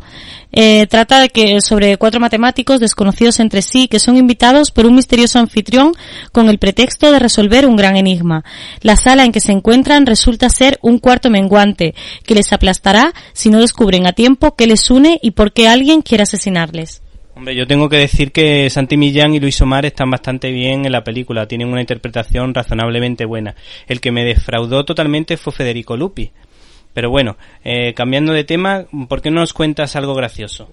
[0.52, 4.95] Eh, trata de que sobre cuatro matemáticos desconocidos entre sí que son invitados por un
[4.95, 5.93] misterioso anfitrión
[6.32, 8.43] con el pretexto de resolver un gran enigma.
[8.82, 11.93] La sala en que se encuentran resulta ser un cuarto menguante
[12.25, 16.02] que les aplastará si no descubren a tiempo qué les une y por qué alguien
[16.02, 17.02] quiere asesinarles.
[17.39, 20.91] Hombre, yo tengo que decir que Santi Millán y Luis Omar están bastante bien en
[20.91, 23.56] la película, tienen una interpretación razonablemente buena.
[23.88, 26.32] El que me defraudó totalmente fue Federico Lupi.
[26.93, 30.69] Pero bueno, eh, cambiando de tema, ¿por qué no nos cuentas algo gracioso?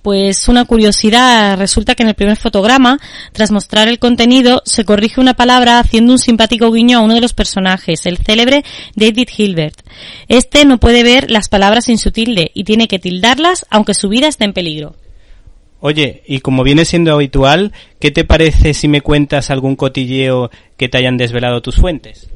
[0.00, 2.98] Pues una curiosidad, resulta que en el primer fotograma,
[3.34, 7.20] tras mostrar el contenido, se corrige una palabra haciendo un simpático guiño a uno de
[7.20, 9.82] los personajes, el célebre David Hilbert.
[10.28, 14.08] Este no puede ver las palabras sin su tilde y tiene que tildarlas aunque su
[14.08, 14.96] vida esté en peligro.
[15.80, 20.88] Oye, y como viene siendo habitual, ¿qué te parece si me cuentas algún cotilleo que
[20.88, 22.28] te hayan desvelado tus fuentes?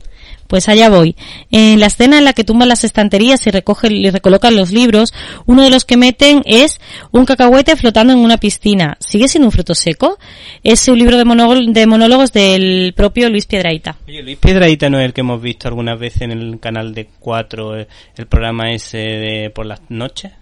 [0.46, 1.16] Pues allá voy.
[1.50, 5.14] En la escena en la que tumban las estanterías y recogen y recolocan los libros,
[5.46, 6.78] uno de los que meten es
[7.10, 8.98] un cacahuete flotando en una piscina.
[9.00, 10.18] ¿Sigue siendo un fruto seco?
[10.62, 13.96] Es un libro de, monólogo- de monólogos del propio Luis Piedraíta.
[14.06, 17.08] Oye, Luis Piedraíta no es el que hemos visto algunas veces en el canal de
[17.18, 17.86] 4, el,
[18.18, 20.32] el programa ese de por las noches.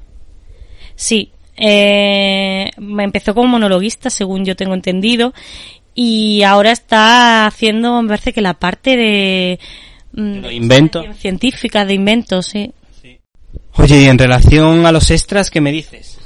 [0.96, 1.30] Sí,
[1.60, 5.34] eh, me empezó como monologuista, según yo tengo entendido,
[5.94, 9.58] y ahora está haciendo, me parece que la parte de...
[10.12, 11.06] mm, inventos.
[11.18, 12.72] Científica, de inventos, sí.
[13.74, 16.18] Oye, y en relación a los extras, ¿qué me dices?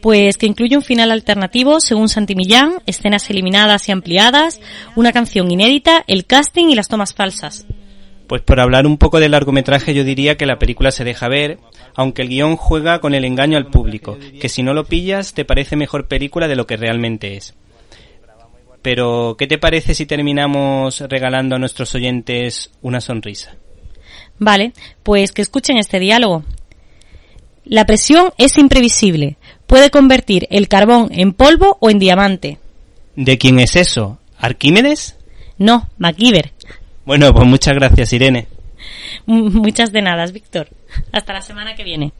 [0.00, 4.60] Pues que incluye un final alternativo según Santi Millán, escenas eliminadas y ampliadas,
[4.96, 7.66] una canción inédita, el casting y las tomas falsas.
[8.30, 11.58] Pues por hablar un poco del largometraje yo diría que la película se deja ver,
[11.96, 15.44] aunque el guion juega con el engaño al público, que si no lo pillas te
[15.44, 17.54] parece mejor película de lo que realmente es.
[18.82, 23.56] Pero, ¿qué te parece si terminamos regalando a nuestros oyentes una sonrisa?
[24.38, 26.44] Vale, pues que escuchen este diálogo.
[27.64, 29.38] La presión es imprevisible.
[29.66, 32.58] Puede convertir el carbón en polvo o en diamante.
[33.16, 34.20] ¿De quién es eso?
[34.38, 35.16] ¿Arquímedes?
[35.58, 36.52] No, MacGyver.
[37.10, 38.46] Bueno, pues muchas gracias, Irene.
[39.26, 40.68] Muchas de nada, Víctor.
[41.10, 42.12] Hasta la semana que viene.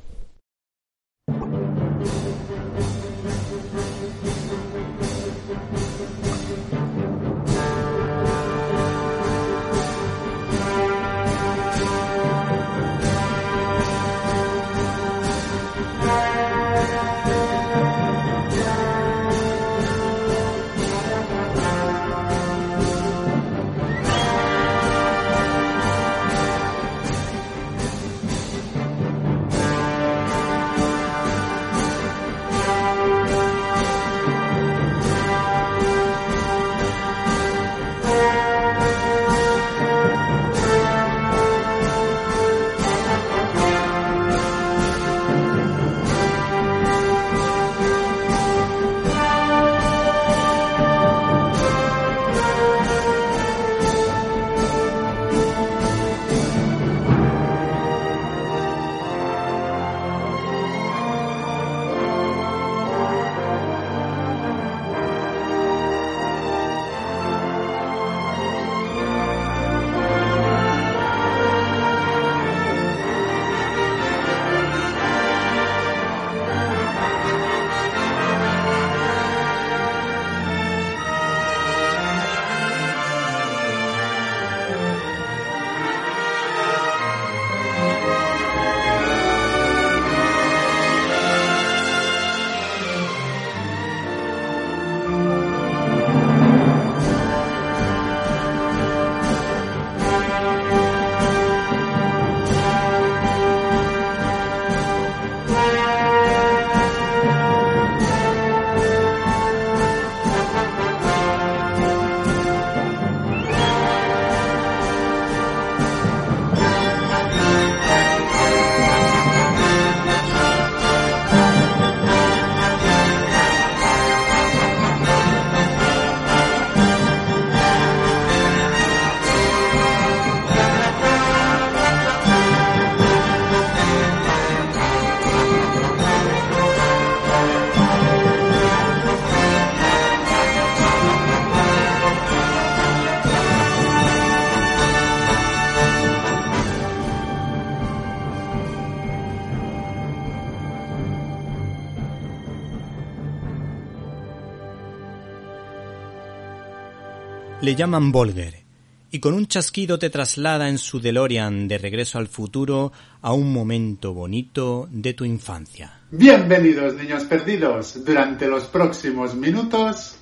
[157.71, 158.64] Le llaman Volger.
[159.12, 162.91] y con un chasquido te traslada en su DeLorean de regreso al futuro
[163.23, 166.01] a un momento bonito de tu infancia.
[166.11, 168.05] Bienvenidos, niños perdidos.
[168.05, 170.16] Durante los próximos minutos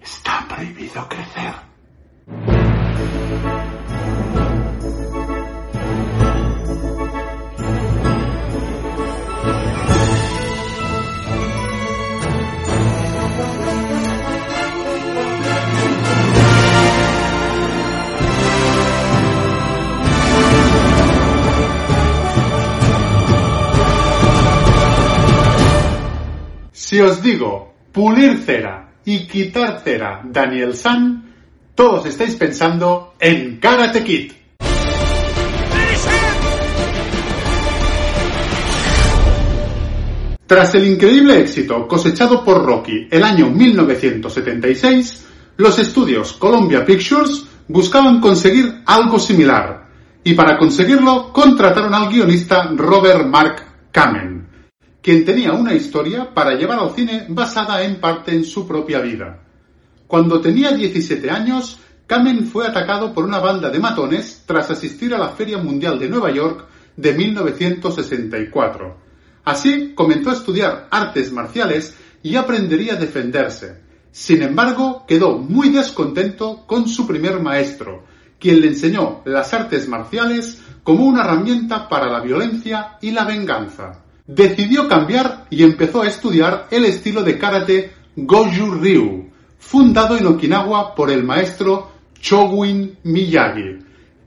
[0.00, 1.67] está prohibido crecer.
[26.98, 31.32] Si os digo pulir cera y quitar cera Daniel San,
[31.76, 34.32] todos estáis pensando en Karate Kid.
[40.44, 45.26] Tras el increíble éxito cosechado por Rocky el año 1976,
[45.58, 49.86] los estudios Columbia Pictures buscaban conseguir algo similar,
[50.24, 54.37] y para conseguirlo contrataron al guionista Robert Mark Kamen,
[55.08, 59.40] quien tenía una historia para llevar al cine basada en parte en su propia vida.
[60.06, 65.18] Cuando tenía 17 años, Kamen fue atacado por una banda de matones tras asistir a
[65.18, 68.98] la Feria Mundial de Nueva York de 1964.
[69.44, 73.80] Así comenzó a estudiar artes marciales y aprendería a defenderse.
[74.12, 78.04] Sin embargo, quedó muy descontento con su primer maestro,
[78.38, 84.04] quien le enseñó las artes marciales como una herramienta para la violencia y la venganza.
[84.28, 90.94] Decidió cambiar y empezó a estudiar el estilo de karate Goju Ryu, fundado en Okinawa
[90.94, 93.78] por el maestro Chogwin Miyagi.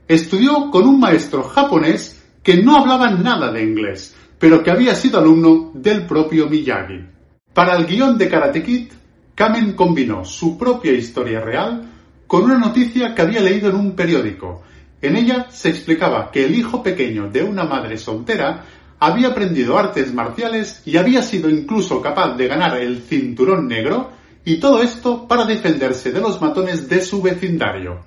[0.08, 5.20] Estudió con un maestro japonés que no hablaba nada de inglés, pero que había sido
[5.20, 7.06] alumno del propio Miyagi.
[7.54, 8.88] Para el guion de Karate Kid,
[9.36, 11.92] Kamen combinó su propia historia real
[12.26, 14.64] con una noticia que había leído en un periódico.
[15.00, 18.66] En ella se explicaba que el hijo pequeño de una madre soltera
[19.02, 24.12] había aprendido artes marciales y había sido incluso capaz de ganar el cinturón negro,
[24.46, 28.00] y todo esto para defenderse de los matones de su vecindario.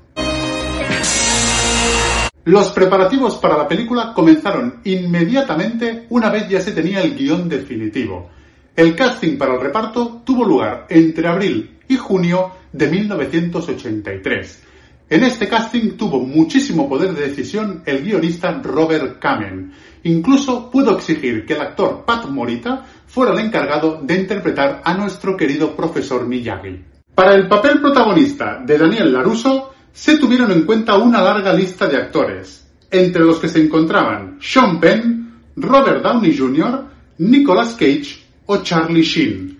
[2.44, 8.30] Los preparativos para la película comenzaron inmediatamente una vez ya se tenía el guion definitivo.
[8.76, 14.62] El casting para el reparto tuvo lugar entre abril y junio de 1983.
[15.10, 19.72] En este casting tuvo muchísimo poder de decisión el guionista Robert Kamen.
[20.04, 25.36] Incluso pudo exigir que el actor Pat Morita fuera el encargado de interpretar a nuestro
[25.36, 26.84] querido profesor Miyagi.
[27.14, 31.96] Para el papel protagonista de Daniel Laruso, se tuvieron en cuenta una larga lista de
[31.96, 36.84] actores, entre los que se encontraban Sean Penn, Robert Downey Jr.,
[37.18, 39.58] Nicolas Cage o Charlie Sheen.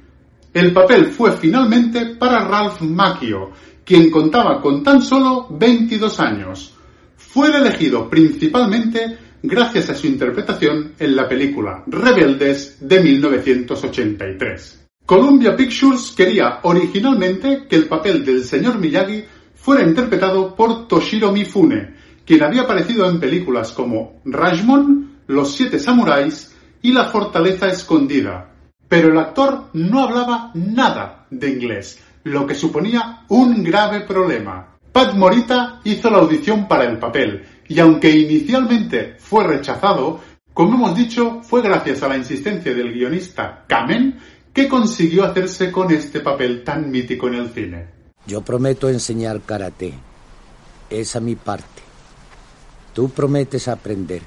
[0.53, 3.51] El papel fue finalmente para Ralph Macchio,
[3.85, 6.75] quien contaba con tan solo 22 años.
[7.17, 14.87] Fue el elegido principalmente gracias a su interpretación en la película Rebeldes de 1983.
[15.05, 19.23] Columbia Pictures quería originalmente que el papel del señor Miyagi
[19.55, 26.57] fuera interpretado por Toshiro Mifune, quien había aparecido en películas como Rashomon, Los Siete Samuráis
[26.81, 28.51] y La Fortaleza Escondida.
[28.89, 34.75] Pero el actor no hablaba nada de inglés, lo que suponía un grave problema.
[34.91, 40.21] Pat Morita hizo la audición para el papel, y aunque inicialmente fue rechazado,
[40.53, 44.19] como hemos dicho, fue gracias a la insistencia del guionista Kamen
[44.53, 47.89] que consiguió hacerse con este papel tan mítico en el cine.
[48.27, 49.93] Yo prometo enseñar karate.
[50.89, 51.83] Esa mi parte.
[52.93, 54.23] Tú prometes aprender.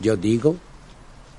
[0.00, 0.56] Yo digo,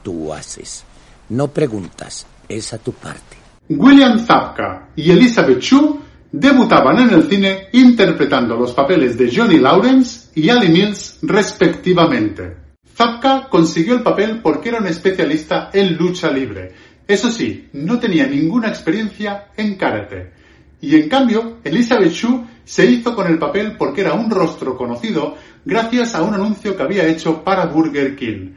[0.02, 0.84] tú haces.
[1.30, 2.26] No preguntas.
[2.50, 3.38] Esa tu parte.
[3.70, 6.00] William Zabka y Elizabeth Shue
[6.32, 12.58] debutaban en el cine interpretando los papeles de Johnny Lawrence y Ali Mills respectivamente.
[12.96, 16.74] Zabka consiguió el papel porque era un especialista en lucha libre.
[17.08, 20.34] Eso sí, no tenía ninguna experiencia en karate.
[20.80, 25.38] Y en cambio, Elizabeth Shue se hizo con el papel porque era un rostro conocido
[25.66, 28.52] gracias a un anuncio que había hecho para Burger King.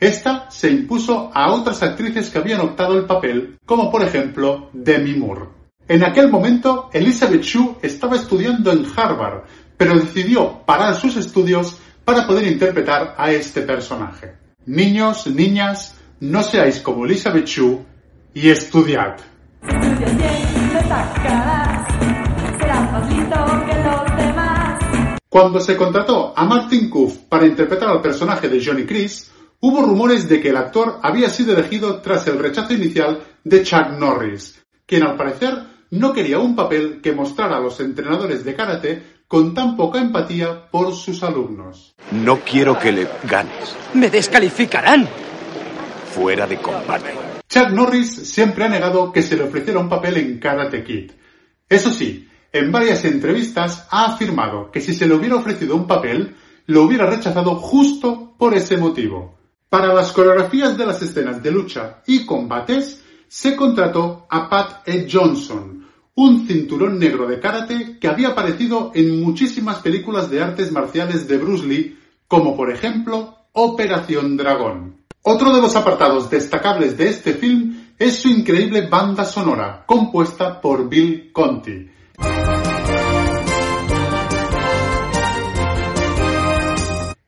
[0.00, 5.12] Esta se impuso a otras actrices que habían optado el papel, como por ejemplo Demi
[5.16, 5.56] Moore.
[5.88, 9.44] En aquel momento, Elizabeth Shue estaba estudiando en Harvard,
[9.76, 14.34] pero decidió parar sus estudios para poder interpretar a este personaje.
[14.66, 17.84] Niños, niñas, no seáis como Elizabeth Shue
[18.32, 19.16] y estudiad.
[25.28, 30.28] Cuando se contrató a Martin Kuff para interpretar al personaje de Johnny Chris, hubo rumores
[30.28, 35.02] de que el actor había sido elegido tras el rechazo inicial de Chuck Norris, quien
[35.02, 35.54] al parecer
[35.90, 40.68] no quería un papel que mostrara a los entrenadores de karate con tan poca empatía
[40.70, 41.94] por sus alumnos.
[42.12, 43.76] No quiero que le ganes.
[43.94, 45.08] ¡Me descalificarán!
[46.14, 47.12] Fuera de combate.
[47.48, 51.12] Chuck Norris siempre ha negado que se le ofreciera un papel en Karate Kid.
[51.68, 56.36] Eso sí, en varias entrevistas ha afirmado que si se le hubiera ofrecido un papel,
[56.66, 59.38] lo hubiera rechazado justo por ese motivo.
[59.68, 65.08] Para las coreografías de las escenas de lucha y combates, se contrató a Pat E.
[65.10, 65.75] Johnson,
[66.16, 71.36] un cinturón negro de karate que había aparecido en muchísimas películas de artes marciales de
[71.36, 74.96] Bruce Lee, como por ejemplo Operación Dragón.
[75.22, 80.88] Otro de los apartados destacables de este film es su increíble banda sonora, compuesta por
[80.88, 81.90] Bill Conti.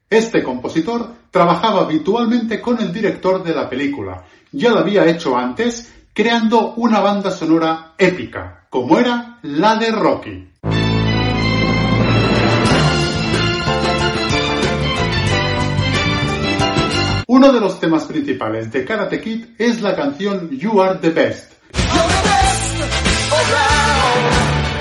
[0.09, 4.25] Este compositor trabajaba habitualmente con el director de la película.
[4.51, 10.49] Ya lo había hecho antes, creando una banda sonora épica, como era la de Rocky.
[17.27, 21.53] Uno de los temas principales de Karate Kid es la canción You Are the Best.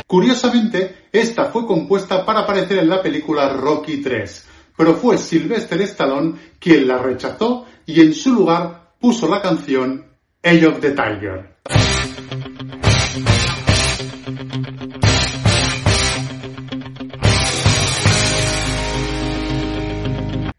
[0.07, 6.35] Curiosamente, esta fue compuesta para aparecer en la película Rocky 3, pero fue Sylvester Stallone
[6.59, 10.05] quien la rechazó y en su lugar puso la canción
[10.41, 11.57] Age of the Tiger.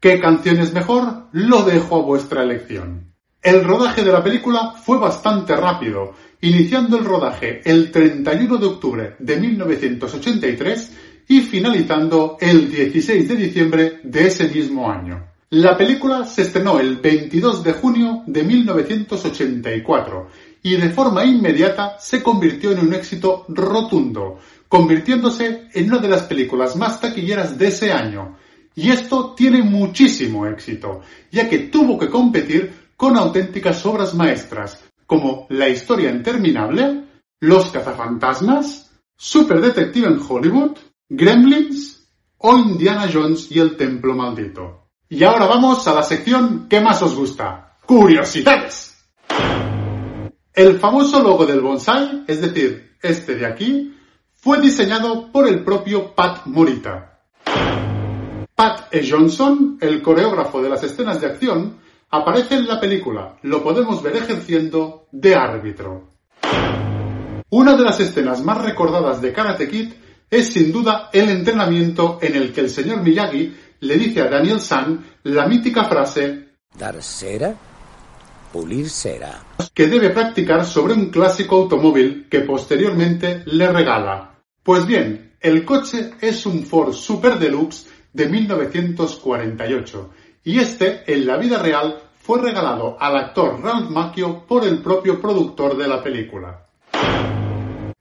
[0.01, 1.27] ¿Qué canción es mejor?
[1.33, 3.15] Lo dejo a vuestra elección.
[3.43, 9.17] El rodaje de la película fue bastante rápido, iniciando el rodaje el 31 de octubre
[9.19, 10.93] de 1983
[11.27, 15.33] y finalizando el 16 de diciembre de ese mismo año.
[15.51, 20.29] La película se estrenó el 22 de junio de 1984
[20.63, 24.39] y de forma inmediata se convirtió en un éxito rotundo,
[24.69, 28.37] convirtiéndose en una de las películas más taquilleras de ese año.
[28.79, 31.01] Y esto tiene muchísimo éxito,
[31.33, 37.07] ya que tuvo que competir con auténticas obras maestras, como La historia interminable,
[37.41, 44.91] Los cazafantasmas, Super Detective en Hollywood, Gremlins o Indiana Jones y el Templo Maldito.
[45.09, 48.97] Y ahora vamos a la sección que más os gusta, curiosidades.
[50.55, 53.93] El famoso logo del bonsai, es decir, este de aquí,
[54.35, 57.19] fue diseñado por el propio Pat Morita.
[58.59, 59.09] Pat E.
[59.09, 61.79] Johnson, el coreógrafo de las escenas de acción,
[62.11, 63.37] aparece en la película.
[63.43, 66.09] Lo podemos ver ejerciendo de árbitro.
[67.51, 69.93] Una de las escenas más recordadas de Karate Kid
[70.29, 74.61] es sin duda el entrenamiento en el que el señor Miyagi le dice a Daniel
[74.61, 77.55] San la mítica frase Dar cera,
[78.53, 79.41] pulir cera.
[79.73, 84.43] que debe practicar sobre un clásico automóvil que posteriormente le regala.
[84.65, 90.11] Pues bien, el coche es un Ford Super Deluxe de 1948
[90.45, 95.21] y este, en la vida real, fue regalado al actor Ralph Macchio por el propio
[95.21, 96.67] productor de la película.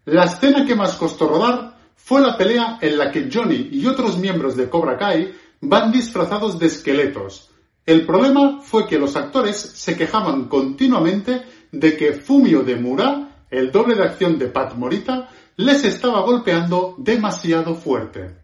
[0.06, 4.18] La escena que más costó rodar fue la pelea en la que Johnny y otros
[4.18, 7.50] miembros de Cobra Kai van disfrazados de esqueletos.
[7.86, 13.72] El problema fue que los actores se quejaban continuamente de que Fumio de Mura, el
[13.72, 18.36] doble de acción de Pat Morita, les estaba golpeando demasiado fuerte.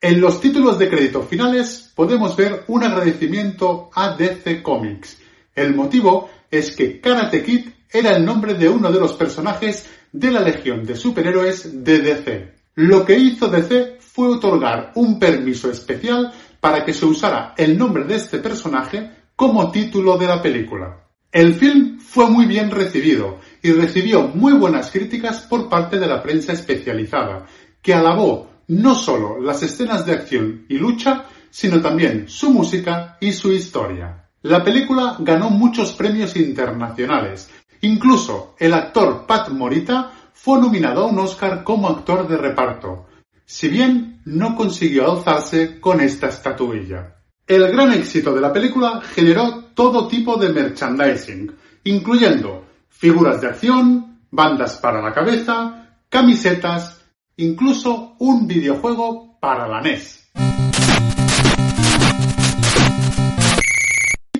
[0.00, 5.18] En los títulos de crédito finales podemos ver un agradecimiento a DC Comics.
[5.54, 10.30] El motivo es que Karate Kid era el nombre de uno de los personajes de
[10.30, 12.52] la Legión de Superhéroes de DC.
[12.74, 16.30] Lo que hizo DC fue otorgar un permiso especial
[16.60, 21.08] para que se usara el nombre de este personaje como título de la película.
[21.32, 26.22] El film fue muy bien recibido y recibió muy buenas críticas por parte de la
[26.22, 27.46] prensa especializada,
[27.80, 33.32] que alabó no solo las escenas de acción y lucha, sino también su música y
[33.32, 34.28] su historia.
[34.42, 37.50] La película ganó muchos premios internacionales.
[37.80, 43.06] Incluso el actor Pat Morita fue nominado a un Oscar como actor de reparto,
[43.44, 47.16] si bien no consiguió alzarse con esta estatuilla.
[47.46, 51.52] El gran éxito de la película generó todo tipo de merchandising,
[51.84, 56.95] incluyendo figuras de acción, bandas para la cabeza, camisetas,
[57.38, 60.30] incluso un videojuego para la NES.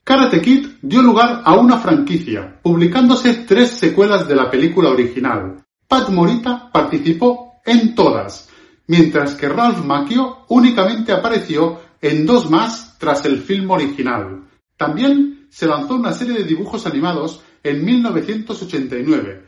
[0.03, 5.65] Karate Kid dio lugar a una franquicia, publicándose tres secuelas de la película original.
[5.89, 8.49] Pat Morita participó en todas,
[8.87, 14.45] mientras que Ralph Macchio únicamente apareció en dos más tras el film original.
[14.77, 19.47] También se lanzó una serie de dibujos animados en 1989.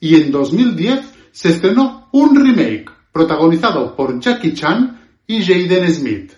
[0.00, 6.32] Y en 2010 se estrenó un remake protagonizado por Jackie Chan y Jaden Smith.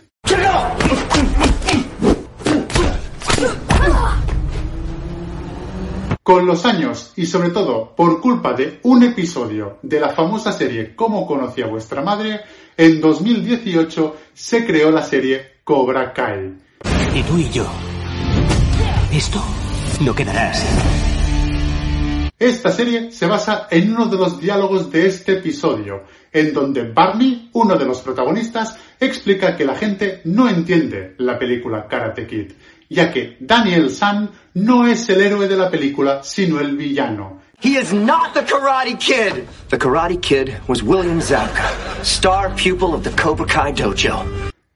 [6.23, 10.95] Con los años y sobre todo por culpa de un episodio de la famosa serie
[10.95, 12.41] Cómo conocía vuestra madre,
[12.77, 16.59] en 2018 se creó la serie Cobra Kai.
[17.15, 17.67] Y tú y yo.
[19.13, 19.43] Esto
[20.01, 21.12] no quedará así.
[22.43, 27.51] Esta serie se basa en uno de los diálogos de este episodio, en donde Barney,
[27.53, 32.51] uno de los protagonistas, explica que la gente no entiende la película Karate Kid,
[32.91, 37.43] ya que Daniel San no es el héroe de la película, sino el villano.
[37.61, 39.45] He is not the Karate Kid.
[39.69, 41.71] The Karate Kid was William Zabka,
[42.03, 44.25] star pupil of the Cobra Kai Dojo.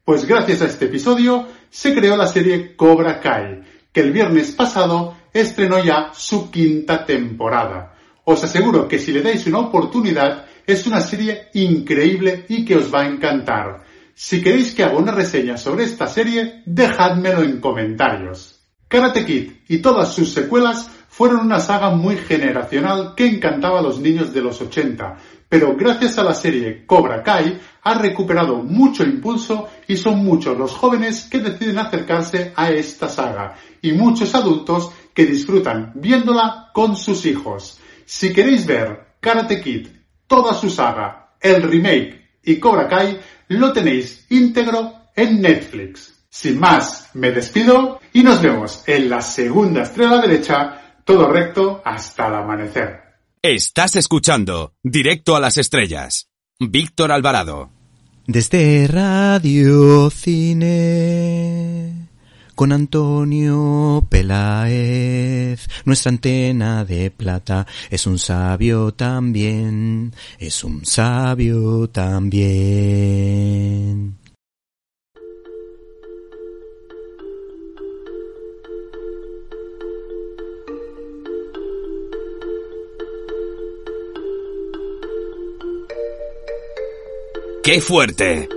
[0.05, 5.16] Pues gracias a este episodio se creó la serie Cobra Kai, que el viernes pasado
[5.41, 7.95] estrenó ya su quinta temporada.
[8.25, 12.93] Os aseguro que si le dais una oportunidad es una serie increíble y que os
[12.93, 13.85] va a encantar.
[14.15, 18.61] Si queréis que haga una reseña sobre esta serie, dejádmelo en comentarios.
[18.89, 24.01] Karate Kid y todas sus secuelas fueron una saga muy generacional que encantaba a los
[24.01, 25.17] niños de los 80,
[25.49, 30.73] pero gracias a la serie Cobra Kai ha recuperado mucho impulso y son muchos los
[30.73, 37.25] jóvenes que deciden acercarse a esta saga y muchos adultos que disfrutan viéndola con sus
[37.25, 37.81] hijos.
[38.05, 39.89] Si queréis ver Karate Kid,
[40.27, 46.27] toda su saga, el remake y Cobra Kai, lo tenéis íntegro en Netflix.
[46.29, 52.29] Sin más, me despido y nos vemos en la segunda estrella derecha, todo recto hasta
[52.29, 53.01] el amanecer.
[53.41, 56.29] Estás escuchando Directo a las Estrellas.
[56.61, 57.71] Víctor Alvarado.
[58.27, 62.06] Desde Radio Cine
[62.57, 72.97] con Antonio Peláez, nuestra antena de plata es un sabio también, es un sabio también.
[87.63, 88.49] ¡Qué fuerte!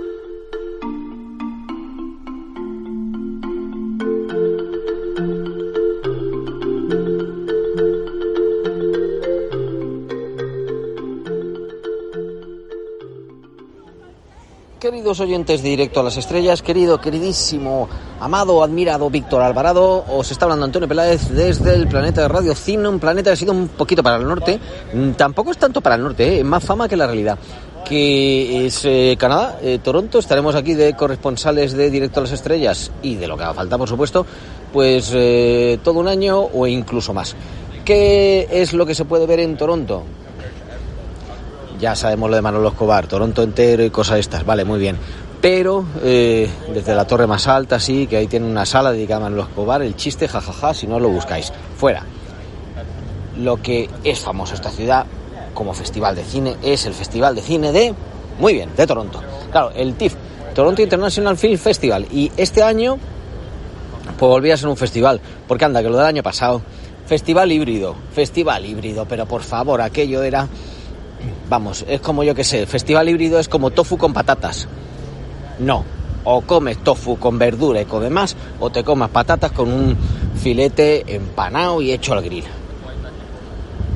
[14.90, 17.88] Queridos oyentes de Directo a las Estrellas, querido, queridísimo,
[18.18, 22.88] amado, admirado Víctor Alvarado, os está hablando Antonio Peláez desde el planeta de Radio Cine,
[22.88, 24.58] un planeta que ha sido un poquito para el norte,
[24.92, 26.42] mm, tampoco es tanto para el norte, ¿eh?
[26.42, 27.38] más fama que la realidad,
[27.88, 32.90] que es eh, Canadá, eh, Toronto, estaremos aquí de corresponsales de Directo a las Estrellas
[33.00, 34.26] y de lo que haga falta, por supuesto,
[34.72, 37.36] pues eh, todo un año o incluso más.
[37.84, 40.02] ¿Qué es lo que se puede ver en Toronto?
[41.80, 44.96] Ya sabemos lo de Manolo Escobar, Toronto entero y cosas estas, vale, muy bien.
[45.40, 49.22] Pero eh, desde la torre más alta, sí, que ahí tiene una sala dedicada a
[49.24, 52.04] Manolo Escobar, el chiste, jajaja, si no lo buscáis, fuera.
[53.38, 55.06] Lo que es famoso esta ciudad
[55.54, 57.94] como festival de cine es el Festival de Cine de,
[58.38, 59.20] muy bien, de Toronto.
[59.50, 60.14] Claro, el TIFF,
[60.54, 62.98] Toronto International Film Festival, y este año
[64.18, 66.60] pues volvía a ser un festival, porque anda, que lo del año pasado,
[67.06, 70.46] festival híbrido, festival híbrido, pero por favor, aquello era
[71.50, 74.68] Vamos, es como yo que sé, festival híbrido es como tofu con patatas.
[75.58, 75.84] No,
[76.22, 79.96] o comes tofu con verdura y con demás, o te comas patatas con un
[80.40, 82.44] filete empanado y hecho al grill.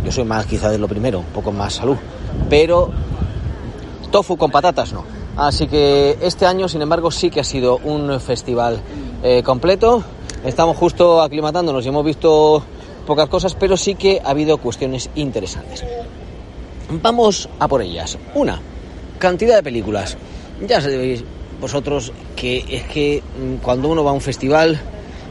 [0.04, 1.96] Yo soy más quizá de lo primero, un poco más salud,
[2.50, 2.90] pero
[4.10, 5.04] tofu con patatas no.
[5.36, 8.80] Así que este año, sin embargo, sí que ha sido un festival
[9.22, 10.02] eh, completo.
[10.44, 12.64] Estamos justo aclimatándonos y hemos visto
[13.06, 15.84] pocas cosas, pero sí que ha habido cuestiones interesantes.
[16.90, 18.18] Vamos a por ellas.
[18.34, 18.60] Una,
[19.18, 20.16] cantidad de películas.
[20.66, 21.24] Ya sabéis
[21.60, 24.78] vosotros que es que mm, cuando uno va a un festival,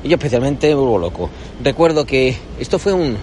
[0.04, 1.30] yo especialmente me vuelvo loco.
[1.64, 3.18] Recuerdo que esto fue un,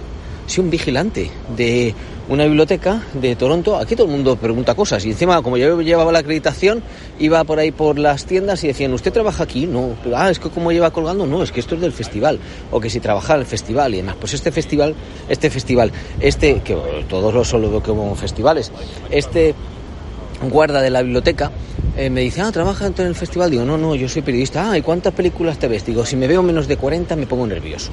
[0.46, 1.94] sí, un vigilante de
[2.30, 3.76] una biblioteca de Toronto.
[3.76, 6.82] Aquí todo el mundo pregunta cosas y encima como yo llevaba la acreditación,
[7.18, 9.66] iba por ahí por las tiendas y decían, ¿usted trabaja aquí?
[9.66, 12.38] No, ah, es que como lleva colgando, no, es que esto es del festival.
[12.70, 14.14] O que si trabaja en el festival y demás.
[14.18, 14.94] Pues este festival,
[15.28, 16.76] este festival, este, que
[17.08, 18.70] todos lo solo como festivales,
[19.10, 19.54] este
[20.48, 21.50] guarda de la biblioteca
[21.96, 23.50] eh, me dice, ah, ¿trabaja en el festival?
[23.50, 24.70] Digo, no, no, yo soy periodista.
[24.70, 25.84] Ah, ¿y cuántas películas te ves?
[25.84, 27.90] Digo, si me veo menos de 40 me pongo nervioso.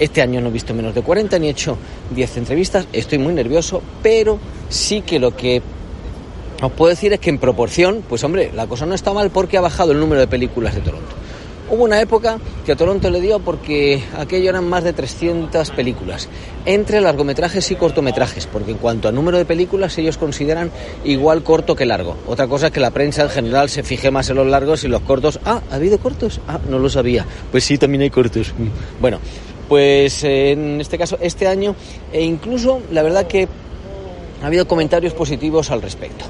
[0.00, 1.76] Este año no he visto menos de 40 ni he hecho
[2.14, 4.38] 10 entrevistas, estoy muy nervioso, pero
[4.70, 5.60] sí que lo que
[6.62, 9.58] os puedo decir es que en proporción, pues hombre, la cosa no está mal porque
[9.58, 11.20] ha bajado el número de películas de Toronto.
[11.70, 16.28] Hubo una época que a Toronto le dio porque aquello eran más de 300 películas,
[16.66, 20.72] entre largometrajes y cortometrajes, porque en cuanto a número de películas ellos consideran
[21.04, 22.16] igual corto que largo.
[22.26, 24.88] Otra cosa es que la prensa en general se fije más en los largos y
[24.88, 25.38] los cortos.
[25.44, 26.40] Ah, ¿ha habido cortos?
[26.48, 27.24] Ah, no lo sabía.
[27.52, 28.52] Pues sí, también hay cortos.
[29.00, 29.20] Bueno,
[29.70, 31.76] pues eh, en este caso, este año,
[32.12, 33.46] e incluso la verdad que
[34.42, 36.24] ha habido comentarios positivos al respecto.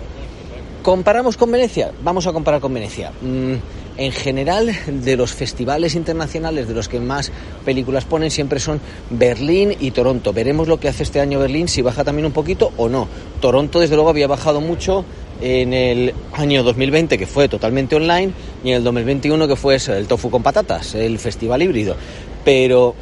[0.82, 1.91] ¿Comparamos con Venecia?
[2.05, 3.12] Vamos a comparar con Venecia.
[3.22, 3.55] Mm,
[3.97, 7.32] en general, de los festivales internacionales de los que más
[7.64, 8.78] películas ponen siempre son
[9.09, 10.34] Berlín y Toronto.
[10.34, 13.09] Veremos lo que hace este año Berlín, si baja también un poquito o no.
[13.41, 15.07] Toronto, desde luego, había bajado mucho
[15.41, 18.32] en el año 2020, que fue totalmente online,
[18.62, 21.97] y en el 2021, que fue el tofu con patatas, el festival híbrido.
[22.45, 22.95] Pero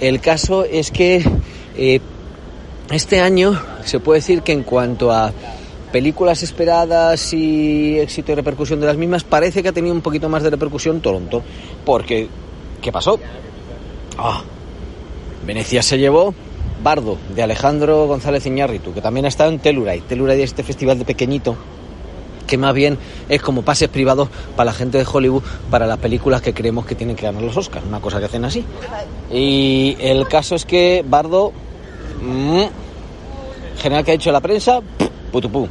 [0.00, 1.24] el caso es que
[1.76, 2.00] eh,
[2.90, 5.32] este año se puede decir que en cuanto a
[5.92, 10.28] películas esperadas y éxito y repercusión de las mismas, parece que ha tenido un poquito
[10.28, 11.42] más de repercusión Toronto.
[11.84, 12.28] Porque,
[12.80, 13.18] ¿qué pasó?
[14.18, 14.42] Ah,
[15.46, 16.34] Venecia se llevó
[16.82, 20.02] Bardo, de Alejandro González Iñárritu, que también ha estado en Telluride.
[20.08, 21.56] Telluride es este festival de pequeñito
[22.46, 26.42] que más bien es como pases privados para la gente de Hollywood para las películas
[26.42, 28.64] que creemos que tienen que ganar los Oscars, una cosa que hacen así.
[29.30, 31.52] Y el caso es que Bardo,
[32.20, 32.64] mmm,
[33.78, 34.80] general que ha hecho la prensa,
[35.30, 35.68] putupú.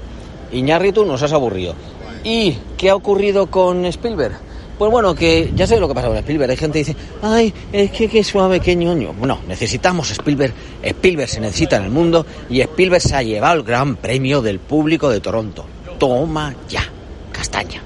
[0.52, 1.76] Iñárritu nos has aburrido.
[2.24, 4.38] ¿Y qué ha ocurrido con Spielberg?
[4.78, 6.50] Pues bueno, que ya sé lo que pasa con Spielberg.
[6.50, 9.14] Hay gente que dice, ay, es que qué suave, qué ñoño.
[9.14, 10.54] Bueno, necesitamos Spielberg.
[10.82, 14.60] Spielberg se necesita en el mundo y Spielberg se ha llevado el gran premio del
[14.60, 15.66] público de Toronto.
[16.02, 16.84] Toma ya,
[17.32, 17.80] castaña.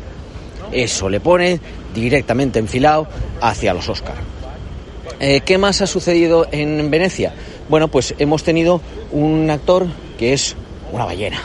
[0.72, 1.59] Eso le pone
[1.93, 3.09] directamente enfilado
[3.41, 4.22] hacia los Oscars.
[5.20, 7.34] Eh, ¿Qué más ha sucedido en Venecia?
[7.68, 8.80] Bueno, pues hemos tenido
[9.11, 9.88] un actor
[10.18, 10.55] que es
[10.93, 11.41] una ballena.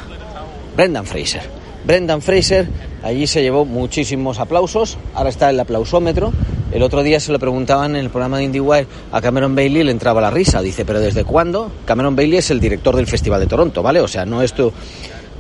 [0.77, 1.43] Brendan Fraser.
[1.85, 2.69] Brendan Fraser
[3.03, 6.33] allí se llevó muchísimos aplausos, ahora está el aplausómetro.
[6.71, 9.91] El otro día se lo preguntaban en el programa de IndieWire a Cameron Bailey, le
[9.91, 10.63] entraba la risa.
[10.63, 11.73] Dice, ¿pero desde cuándo?
[11.85, 14.01] Cameron Bailey es el director del Festival de Toronto, ¿vale?
[14.01, 14.73] O sea, no esto.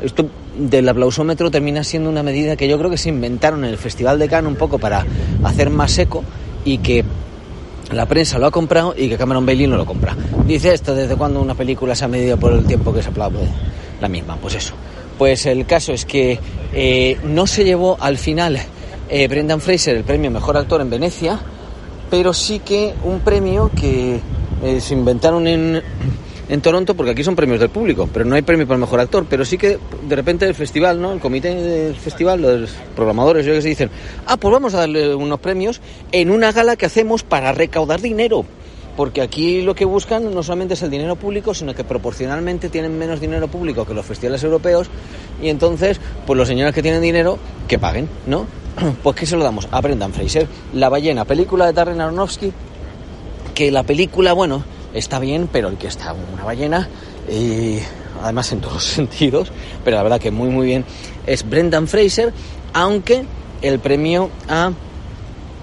[0.02, 0.26] Esto
[0.56, 4.18] del aplausómetro termina siendo una medida que yo creo que se inventaron en el Festival
[4.18, 5.04] de Cannes un poco para
[5.44, 6.24] hacer más seco
[6.64, 7.04] y que
[7.92, 10.16] la prensa lo ha comprado y que Cameron Bailey no lo compra.
[10.46, 13.48] Dice esto, ¿desde cuándo una película se ha medido por el tiempo que se aplaude?
[14.00, 14.74] La misma, pues eso.
[15.18, 16.38] Pues el caso es que
[16.72, 18.58] eh, no se llevó al final
[19.08, 21.38] eh, Brendan Fraser el premio Mejor Actor en Venecia,
[22.10, 24.20] pero sí que un premio que
[24.62, 25.82] eh, se inventaron en,
[26.50, 28.98] en Toronto, porque aquí son premios del público, pero no hay premio para el Mejor
[28.98, 29.78] Actor, pero sí que
[30.08, 31.12] de repente el festival, ¿no?
[31.12, 33.90] El comité del festival, los programadores, yo que se dicen,
[34.26, 35.80] ah, pues vamos a darle unos premios
[36.10, 38.44] en una gala que hacemos para recaudar dinero
[38.96, 42.98] porque aquí lo que buscan no solamente es el dinero público, sino que proporcionalmente tienen
[42.98, 44.88] menos dinero público que los festivales europeos
[45.40, 48.46] y entonces, pues los señores que tienen dinero, que paguen, ¿no?
[49.02, 52.52] Pues que se lo damos a Brendan Fraser, La ballena, película de Darren Aronofsky,
[53.54, 54.64] que la película, bueno,
[54.94, 56.88] está bien, pero el que está una ballena,
[57.28, 57.78] y
[58.22, 59.50] además en todos los sentidos,
[59.84, 60.84] pero la verdad que muy muy bien,
[61.26, 62.32] es Brendan Fraser,
[62.72, 63.24] aunque
[63.62, 64.72] el premio a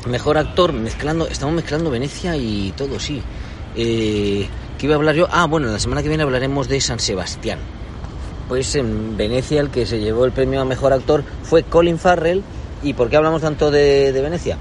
[0.07, 3.21] Mejor actor, mezclando, estamos mezclando Venecia y todo, sí.
[3.75, 4.47] Eh,
[4.77, 5.27] ¿Qué iba a hablar yo?
[5.29, 7.59] Ah, bueno, la semana que viene hablaremos de San Sebastián.
[8.47, 12.41] Pues en Venecia el que se llevó el premio a Mejor Actor fue Colin Farrell.
[12.83, 14.57] ¿Y por qué hablamos tanto de, Venecia?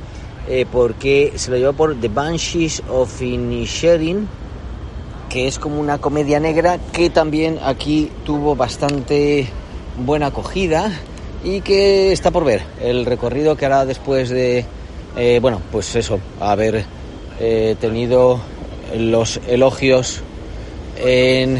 [0.48, 4.26] Eh, porque se lo llevó por The Banshees of Inisherin,
[5.28, 9.48] que es como una comedia negra que también aquí tuvo bastante
[10.04, 10.92] buena acogida
[11.44, 14.64] y que está por ver el recorrido que hará después de
[15.16, 16.84] eh, bueno, pues eso, haber
[17.40, 18.38] eh, tenido
[18.94, 20.20] los elogios
[20.98, 21.58] en,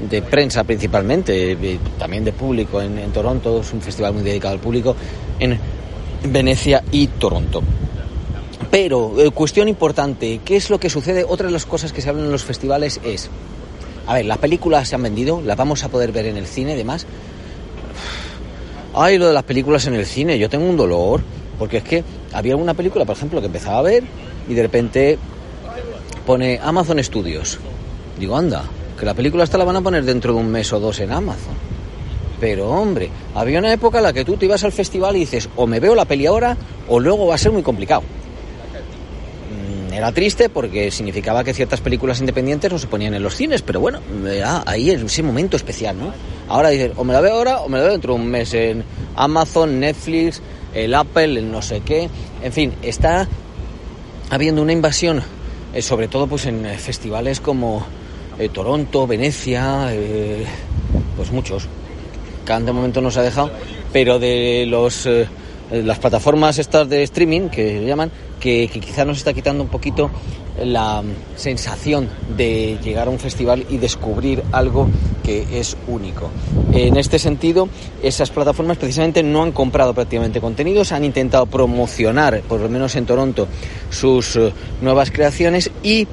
[0.00, 1.56] de prensa principalmente,
[1.98, 4.94] también de público en, en, Toronto, es un festival muy dedicado al público,
[5.40, 5.58] en
[6.24, 7.62] Venecia y Toronto.
[8.74, 11.24] Pero, eh, cuestión importante, ¿qué es lo que sucede?
[11.28, 13.30] Otra de las cosas que se hablan en los festivales es,
[14.04, 16.72] a ver, las películas se han vendido, las vamos a poder ver en el cine,
[16.72, 17.06] además.
[18.92, 21.20] Ay, lo de las películas en el cine, yo tengo un dolor,
[21.56, 22.02] porque es que
[22.32, 24.02] había una película, por ejemplo, que empezaba a ver
[24.48, 25.18] y de repente
[26.26, 27.60] pone Amazon Studios.
[28.18, 28.64] Digo, anda,
[28.98, 31.12] que la película esta la van a poner dentro de un mes o dos en
[31.12, 31.54] Amazon.
[32.40, 35.48] Pero hombre, había una época en la que tú te ibas al festival y dices,
[35.54, 36.56] o me veo la peli ahora
[36.88, 38.02] o luego va a ser muy complicado.
[39.94, 43.78] Era triste porque significaba que ciertas películas independientes no se ponían en los cines, pero
[43.78, 44.00] bueno,
[44.66, 46.12] ahí es ese momento especial, ¿no?
[46.48, 48.52] Ahora dices, o me la veo ahora o me la veo dentro de un mes
[48.54, 48.82] en
[49.14, 50.42] Amazon, Netflix,
[50.74, 52.08] el Apple, el no sé qué.
[52.42, 53.28] En fin, está
[54.30, 55.22] habiendo una invasión,
[55.72, 57.86] eh, sobre todo pues en eh, festivales como
[58.36, 59.92] eh, Toronto, Venecia,
[61.16, 61.68] pues muchos.
[62.44, 63.52] Cannes de momento nos ha dejado,
[63.92, 65.08] pero de los
[65.70, 68.10] las plataformas estas de streaming que llaman,
[68.44, 70.10] que, que quizá nos está quitando un poquito
[70.62, 71.02] la
[71.34, 74.86] sensación de llegar a un festival y descubrir algo
[75.22, 76.28] que es único.
[76.72, 77.70] En este sentido,
[78.02, 83.06] esas plataformas precisamente no han comprado prácticamente contenidos, han intentado promocionar, por lo menos en
[83.06, 83.48] Toronto,
[83.88, 86.06] sus eh, nuevas creaciones y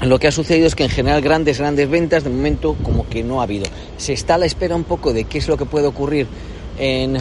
[0.00, 3.22] lo que ha sucedido es que en general grandes, grandes ventas de momento como que
[3.22, 3.66] no ha habido.
[3.98, 6.26] Se está a la espera un poco de qué es lo que puede ocurrir
[6.78, 7.18] en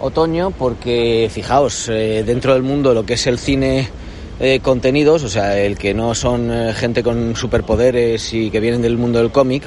[0.00, 3.88] otoño porque fijaos, eh, dentro del mundo lo que es el cine
[4.40, 8.82] eh, contenidos, o sea, el que no son eh, gente con superpoderes y que vienen
[8.82, 9.64] del mundo del cómic,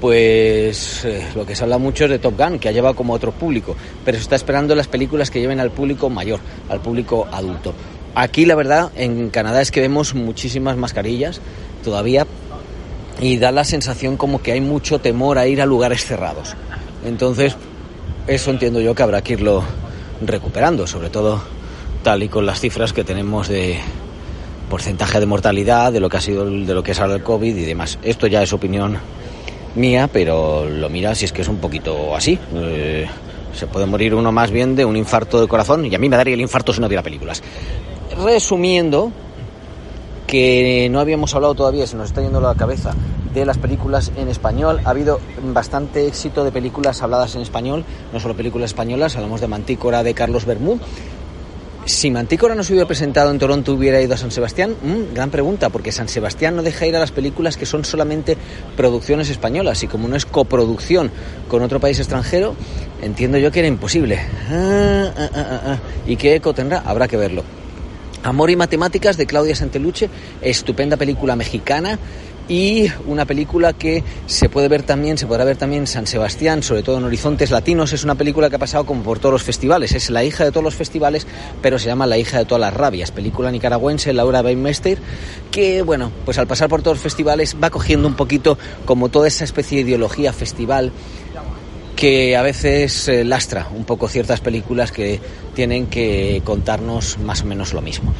[0.00, 3.12] pues eh, lo que se habla mucho es de Top Gun, que ha llevado como
[3.12, 3.74] otro público,
[4.04, 6.38] pero se está esperando las películas que lleven al público mayor,
[6.68, 7.74] al público adulto.
[8.14, 11.40] Aquí la verdad, en Canadá es que vemos muchísimas mascarillas
[11.82, 12.24] todavía
[13.20, 16.54] y da la sensación como que hay mucho temor a ir a lugares cerrados.
[17.04, 17.56] Entonces,
[18.26, 19.62] eso entiendo yo que habrá que irlo
[20.24, 21.42] recuperando, sobre todo
[22.02, 23.78] tal y con las cifras que tenemos de
[24.68, 27.56] porcentaje de mortalidad, de lo que ha sido de lo que es ahora el COVID
[27.56, 27.98] y demás.
[28.02, 28.98] Esto ya es opinión
[29.74, 32.38] mía, pero lo mira si es que es un poquito así.
[32.54, 33.06] Eh,
[33.54, 36.16] se puede morir uno más bien de un infarto de corazón y a mí me
[36.16, 37.42] daría el infarto si no viera películas.
[38.24, 39.12] Resumiendo,
[40.32, 42.94] que no habíamos hablado todavía, se nos está yendo la cabeza,
[43.34, 44.80] de las películas en español.
[44.82, 45.20] Ha habido
[45.52, 50.14] bastante éxito de películas habladas en español, no solo películas españolas, hablamos de Mantícora de
[50.14, 50.80] Carlos Bermúdez.
[51.84, 54.74] Si Mantícora no se hubiera presentado en Toronto, ¿hubiera ido a San Sebastián?
[54.82, 58.38] Mm, gran pregunta, porque San Sebastián no deja ir a las películas que son solamente
[58.74, 61.10] producciones españolas y como no es coproducción
[61.46, 62.54] con otro país extranjero,
[63.02, 64.18] entiendo yo que era imposible.
[64.50, 65.78] Ah, ah, ah, ah.
[66.06, 66.78] ¿Y qué eco tendrá?
[66.86, 67.42] Habrá que verlo.
[68.22, 70.08] Amor y Matemáticas de Claudia Santeluche,
[70.40, 71.98] estupenda película mexicana
[72.48, 76.62] y una película que se puede ver también, se podrá ver también en San Sebastián,
[76.62, 77.92] sobre todo en Horizontes Latinos.
[77.92, 79.92] Es una película que ha pasado como por todos los festivales.
[79.92, 81.26] Es la hija de todos los festivales,
[81.60, 83.10] pero se llama La hija de todas las rabias.
[83.10, 84.98] Película nicaragüense, Laura Weinmeister,
[85.50, 89.28] que, bueno, pues al pasar por todos los festivales va cogiendo un poquito como toda
[89.28, 90.92] esa especie de ideología festival
[91.96, 95.20] que a veces eh, lastra un poco ciertas películas que
[95.54, 98.12] tienen que contarnos más o menos lo mismo.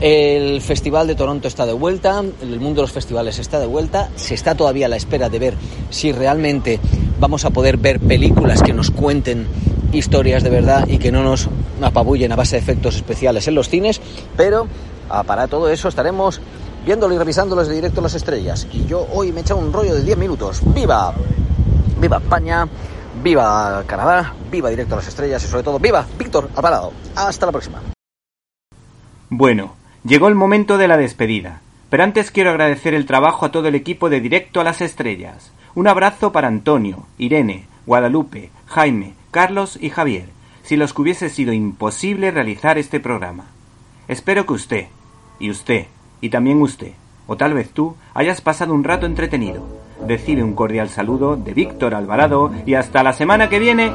[0.00, 4.10] El Festival de Toronto está de vuelta, el mundo de los festivales está de vuelta,
[4.16, 5.54] se está todavía a la espera de ver
[5.88, 6.78] si realmente
[7.18, 9.46] vamos a poder ver películas que nos cuenten
[9.92, 11.48] historias de verdad y que no nos
[11.80, 14.02] apabullen a base de efectos especiales en los cines,
[14.36, 14.66] pero
[15.08, 16.42] ah, para todo eso estaremos
[16.84, 18.66] viéndolo y revisándolo desde directo a las estrellas.
[18.72, 20.60] Y yo hoy me he echado un rollo de 10 minutos.
[20.74, 21.14] ¡Viva!
[21.98, 22.68] ¡Viva España!
[23.26, 24.34] ¡Viva Canadá!
[24.52, 25.42] ¡Viva directo a las estrellas!
[25.42, 26.92] Y sobre todo, ¡viva Víctor Alvarado!
[27.16, 27.82] Hasta la próxima.
[29.30, 29.74] Bueno,
[30.04, 31.60] llegó el momento de la despedida.
[31.90, 35.50] Pero antes quiero agradecer el trabajo a todo el equipo de Directo a las Estrellas.
[35.74, 40.28] Un abrazo para Antonio, Irene, Guadalupe, Jaime, Carlos y Javier,
[40.62, 43.46] si los que hubiese sido imposible realizar este programa.
[44.06, 44.86] Espero que usted,
[45.40, 45.86] y usted,
[46.20, 46.92] y también usted,
[47.26, 49.66] o tal vez tú, hayas pasado un rato entretenido
[50.06, 53.92] recibe un cordial saludo de Víctor Alvarado y hasta la semana que viene.